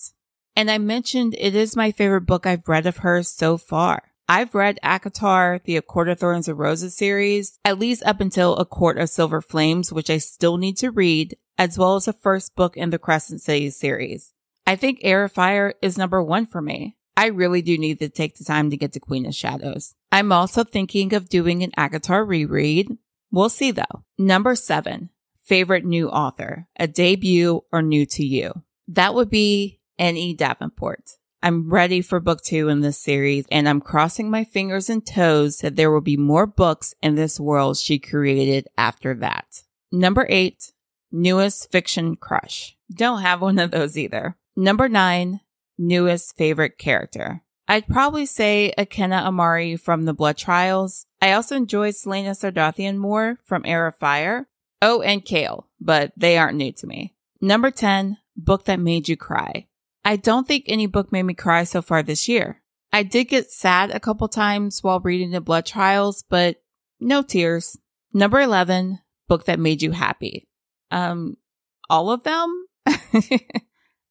And 0.57 0.71
I 0.71 0.79
mentioned 0.79 1.35
it 1.39 1.55
is 1.55 1.77
my 1.77 1.91
favorite 1.91 2.27
book 2.27 2.47
I've 2.47 2.69
read 2.69 2.87
of 2.87 2.99
hers 2.99 3.29
so 3.29 3.59
far. 3.59 4.14
I've 4.29 4.55
read 4.55 4.79
ACOTAR, 4.83 5.63
the 5.65 5.77
A 5.77 5.83
Court 5.83 6.09
of 6.09 6.19
Thorns 6.19 6.49
and 6.49 6.59
Roses 6.59 6.97
series, 6.97 7.59
at 7.65 7.79
least 7.79 8.03
up 8.05 8.21
until 8.21 8.57
A 8.57 8.65
Court 8.65 8.97
of 8.97 9.11
Silver 9.11 9.43
Flames, 9.43 9.93
which 9.93 10.09
I 10.09 10.17
still 10.17 10.57
need 10.57 10.79
to 10.79 10.91
read, 10.91 11.37
as 11.59 11.77
well 11.77 11.97
as 11.97 12.07
the 12.07 12.15
first 12.15 12.57
book 12.57 12.75
in 12.77 12.89
the 12.89 12.99
Crescent 12.99 13.43
City 13.43 13.69
series. 13.69 14.33
I 14.67 14.77
think 14.77 15.01
Heir 15.03 15.25
of 15.25 15.33
Fire 15.33 15.75
is 15.83 15.99
number 15.99 16.23
one 16.23 16.47
for 16.47 16.63
me. 16.63 16.97
I 17.19 17.27
really 17.27 17.61
do 17.61 17.77
need 17.77 17.99
to 17.99 18.09
take 18.09 18.39
the 18.39 18.45
time 18.45 18.71
to 18.71 18.79
get 18.79 18.93
to 18.95 19.01
Queen 19.01 19.27
of 19.27 19.35
Shadows. 19.35 19.95
I'm 20.11 20.33
also 20.33 20.65
thinking 20.65 21.13
of 21.13 21.29
doing 21.29 21.63
an 21.63 21.73
ACOTAR 21.77 22.27
reread. 22.27 22.97
We'll 23.31 23.51
see 23.51 23.73
though. 23.73 24.05
Number 24.17 24.55
seven, 24.55 25.11
favorite 25.45 25.85
new 25.85 26.09
author, 26.09 26.67
a 26.77 26.87
debut 26.87 27.63
or 27.71 27.83
new 27.83 28.07
to 28.07 28.25
you. 28.25 28.63
That 28.89 29.15
would 29.15 29.29
be 29.29 29.81
N.E. 29.99 30.35
Davenport. 30.35 31.11
I'm 31.45 31.69
ready 31.69 32.01
for 32.01 32.21
book 32.21 32.41
two 32.41 32.71
in 32.71 32.81
this 32.81 32.99
series 32.99 33.45
and 33.53 33.69
I'm 33.69 33.83
crossing 33.83 34.31
my 34.31 34.45
fingers 34.45 34.89
and 34.89 35.07
toes 35.07 35.59
that 35.59 35.77
there 35.77 35.91
will 35.91 36.01
be 36.01 36.17
more 36.17 36.47
books 36.47 36.95
in 37.03 37.17
this 37.17 37.39
world 37.39 37.77
she 37.77 37.99
created 37.99 38.67
after 38.79 39.13
that. 39.17 39.63
Number 39.93 40.27
eight, 40.31 40.73
newest 41.13 41.71
fiction 41.71 42.17
crush. 42.17 42.79
Don't 42.91 43.21
have 43.21 43.43
one 43.43 43.59
of 43.59 43.73
those 43.73 43.99
either. 43.99 44.39
Number 44.57 44.89
nine, 44.89 45.41
newest 45.77 46.35
favorite 46.39 46.79
character. 46.79 47.43
I'd 47.69 47.89
probably 47.89 48.25
say 48.25 48.73
Ikenna 48.79 49.27
Amari 49.27 49.77
from 49.77 50.07
the 50.07 50.15
Blood 50.15 50.39
Trials. 50.39 51.05
I 51.21 51.33
also 51.33 51.57
enjoyed 51.57 51.93
Celaena 51.93 52.31
Sardothien 52.31 52.97
more 52.97 53.39
from 53.45 53.67
Heir 53.67 53.87
of 53.87 53.97
Fire. 53.97 54.49
Oh, 54.81 55.03
and 55.03 55.23
Chaol, 55.23 55.65
but 55.79 56.15
they 56.17 56.39
aren't 56.39 56.57
new 56.57 56.73
to 56.73 56.87
me. 56.87 57.13
Number 57.43 57.71
10, 57.71 58.17
book 58.35 58.65
that 58.65 58.81
made 58.81 59.11
you 59.11 59.19
cry. 59.19 59.67
I 60.05 60.17
don't 60.17 60.47
think 60.47 60.65
any 60.67 60.87
book 60.87 61.13
made 61.13 61.23
me 61.23 61.35
cry 61.35 61.65
so 61.65 61.81
far 61.83 62.03
this 62.03 62.29
year. 62.29 62.63
I 62.93 63.03
did 63.03 63.25
get 63.25 63.51
sad 63.51 63.91
a 63.91 64.01
couple 64.01 64.29
times 64.29 64.83
while 64.83 65.01
reading 65.01 65.31
the 65.31 65.41
Blood 65.41 65.67
Trials, 65.67 66.25
but 66.29 66.63
no 67.01 67.23
tears. 67.23 67.77
Number 68.13 68.41
11, 68.41 69.01
book 69.29 69.47
that 69.47 69.59
made 69.59 69.83
you 69.83 69.91
happy. 69.91 70.47
Um, 70.91 71.37
all 71.91 72.11
of 72.11 72.23
them? 72.23 72.67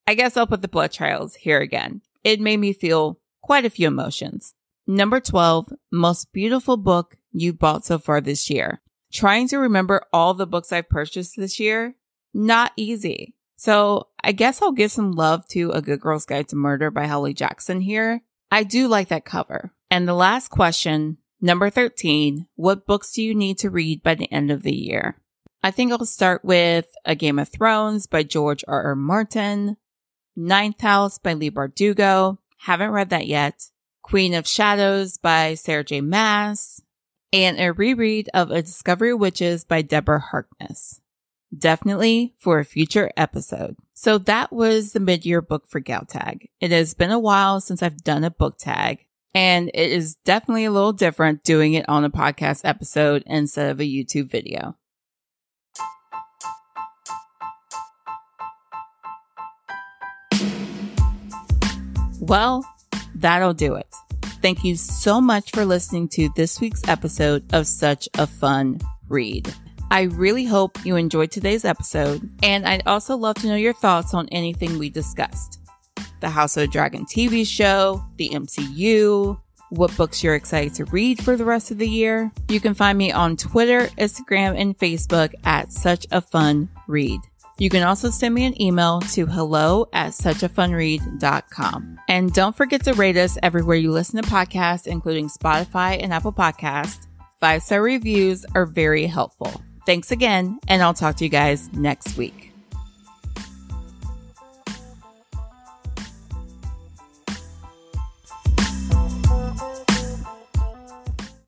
I 0.06 0.14
guess 0.14 0.36
I'll 0.36 0.46
put 0.46 0.60
the 0.60 0.68
blood 0.68 0.92
trials 0.92 1.34
here 1.34 1.60
again. 1.60 2.02
It 2.22 2.40
made 2.40 2.58
me 2.58 2.72
feel 2.72 3.20
quite 3.42 3.64
a 3.64 3.70
few 3.70 3.88
emotions. 3.88 4.54
Number 4.86 5.20
12, 5.20 5.72
most 5.90 6.32
beautiful 6.32 6.76
book 6.76 7.16
you 7.32 7.54
bought 7.54 7.86
so 7.86 7.98
far 7.98 8.20
this 8.20 8.50
year. 8.50 8.82
Trying 9.12 9.48
to 9.48 9.58
remember 9.58 10.02
all 10.12 10.34
the 10.34 10.46
books 10.46 10.72
I've 10.72 10.88
purchased 10.88 11.36
this 11.36 11.58
year, 11.58 11.96
not 12.34 12.72
easy. 12.76 13.34
So 13.64 14.08
I 14.22 14.32
guess 14.32 14.60
I'll 14.60 14.72
give 14.72 14.92
some 14.92 15.12
love 15.12 15.48
to 15.48 15.70
A 15.70 15.80
Good 15.80 15.98
Girl's 15.98 16.26
Guide 16.26 16.48
to 16.48 16.56
Murder 16.56 16.90
by 16.90 17.06
Holly 17.06 17.32
Jackson 17.32 17.80
here. 17.80 18.20
I 18.50 18.62
do 18.62 18.88
like 18.88 19.08
that 19.08 19.24
cover. 19.24 19.72
And 19.90 20.06
the 20.06 20.12
last 20.12 20.48
question, 20.48 21.16
number 21.40 21.70
13, 21.70 22.46
what 22.56 22.84
books 22.84 23.12
do 23.12 23.22
you 23.22 23.34
need 23.34 23.56
to 23.60 23.70
read 23.70 24.02
by 24.02 24.16
the 24.16 24.30
end 24.30 24.50
of 24.50 24.64
the 24.64 24.76
year? 24.76 25.16
I 25.62 25.70
think 25.70 25.92
I'll 25.92 26.04
start 26.04 26.44
with 26.44 26.88
A 27.06 27.14
Game 27.14 27.38
of 27.38 27.48
Thrones 27.48 28.06
by 28.06 28.22
George 28.22 28.62
R. 28.68 28.82
R. 28.82 28.94
Martin, 28.94 29.78
Ninth 30.36 30.82
House 30.82 31.16
by 31.16 31.32
Leigh 31.32 31.50
Bardugo. 31.50 32.36
Haven't 32.58 32.90
read 32.90 33.08
that 33.08 33.26
yet. 33.26 33.70
Queen 34.02 34.34
of 34.34 34.46
Shadows 34.46 35.16
by 35.16 35.54
Sarah 35.54 35.84
J. 35.84 36.02
Maas, 36.02 36.82
And 37.32 37.58
a 37.58 37.72
reread 37.72 38.28
of 38.34 38.50
A 38.50 38.60
Discovery 38.60 39.12
of 39.12 39.20
Witches 39.20 39.64
by 39.64 39.80
Deborah 39.80 40.20
Harkness. 40.20 41.00
Definitely 41.56 42.34
for 42.38 42.58
a 42.58 42.64
future 42.64 43.10
episode. 43.16 43.76
So 43.92 44.18
that 44.18 44.52
was 44.52 44.92
the 44.92 45.00
mid-year 45.00 45.40
book 45.40 45.66
for 45.68 45.80
Tag. 45.80 46.48
It 46.60 46.70
has 46.72 46.94
been 46.94 47.10
a 47.10 47.18
while 47.18 47.60
since 47.60 47.82
I've 47.82 48.02
done 48.02 48.24
a 48.24 48.30
book 48.30 48.58
tag. 48.58 49.04
And 49.34 49.68
it 49.74 49.90
is 49.90 50.14
definitely 50.24 50.64
a 50.64 50.70
little 50.70 50.92
different 50.92 51.42
doing 51.42 51.74
it 51.74 51.88
on 51.88 52.04
a 52.04 52.10
podcast 52.10 52.62
episode 52.64 53.24
instead 53.26 53.70
of 53.70 53.80
a 53.80 53.84
YouTube 53.84 54.30
video. 54.30 54.76
Well, 62.20 62.64
that'll 63.14 63.54
do 63.54 63.74
it. 63.74 63.88
Thank 64.40 64.64
you 64.64 64.76
so 64.76 65.20
much 65.20 65.50
for 65.50 65.64
listening 65.64 66.08
to 66.10 66.30
this 66.36 66.60
week's 66.60 66.86
episode 66.88 67.44
of 67.52 67.66
Such 67.66 68.08
a 68.14 68.26
Fun 68.26 68.80
Read. 69.08 69.52
I 69.90 70.02
really 70.02 70.44
hope 70.44 70.84
you 70.84 70.96
enjoyed 70.96 71.30
today's 71.30 71.64
episode, 71.64 72.28
and 72.42 72.66
I'd 72.66 72.86
also 72.86 73.16
love 73.16 73.36
to 73.36 73.46
know 73.46 73.56
your 73.56 73.72
thoughts 73.72 74.14
on 74.14 74.28
anything 74.30 74.78
we 74.78 74.90
discussed. 74.90 75.60
The 76.20 76.30
House 76.30 76.56
of 76.56 76.70
Dragon 76.70 77.04
TV 77.04 77.46
show, 77.46 78.04
the 78.16 78.30
MCU, 78.30 79.38
what 79.70 79.96
books 79.96 80.22
you're 80.22 80.34
excited 80.34 80.74
to 80.74 80.84
read 80.86 81.22
for 81.22 81.36
the 81.36 81.44
rest 81.44 81.70
of 81.70 81.78
the 81.78 81.88
year. 81.88 82.32
You 82.48 82.60
can 82.60 82.74
find 82.74 82.96
me 82.96 83.12
on 83.12 83.36
Twitter, 83.36 83.86
Instagram, 83.98 84.58
and 84.58 84.78
Facebook 84.78 85.32
at 85.44 85.72
Such 85.72 86.06
a 86.10 86.20
Fun 86.20 86.68
Read. 86.86 87.20
You 87.58 87.70
can 87.70 87.84
also 87.84 88.10
send 88.10 88.34
me 88.34 88.46
an 88.46 88.60
email 88.60 89.00
to 89.12 89.26
hello 89.26 89.86
at 89.92 90.10
suchafunread.com. 90.12 92.00
And 92.08 92.32
don't 92.32 92.56
forget 92.56 92.82
to 92.84 92.94
rate 92.94 93.16
us 93.16 93.38
everywhere 93.42 93.76
you 93.76 93.92
listen 93.92 94.20
to 94.20 94.28
podcasts, 94.28 94.88
including 94.88 95.28
Spotify 95.28 96.02
and 96.02 96.12
Apple 96.12 96.32
Podcasts. 96.32 97.06
Five 97.40 97.62
star 97.62 97.82
reviews 97.82 98.44
are 98.54 98.66
very 98.66 99.06
helpful. 99.06 99.62
Thanks 99.86 100.10
again, 100.10 100.58
and 100.66 100.82
I'll 100.82 100.94
talk 100.94 101.16
to 101.16 101.24
you 101.24 101.30
guys 101.30 101.70
next 101.72 102.16
week. 102.16 102.53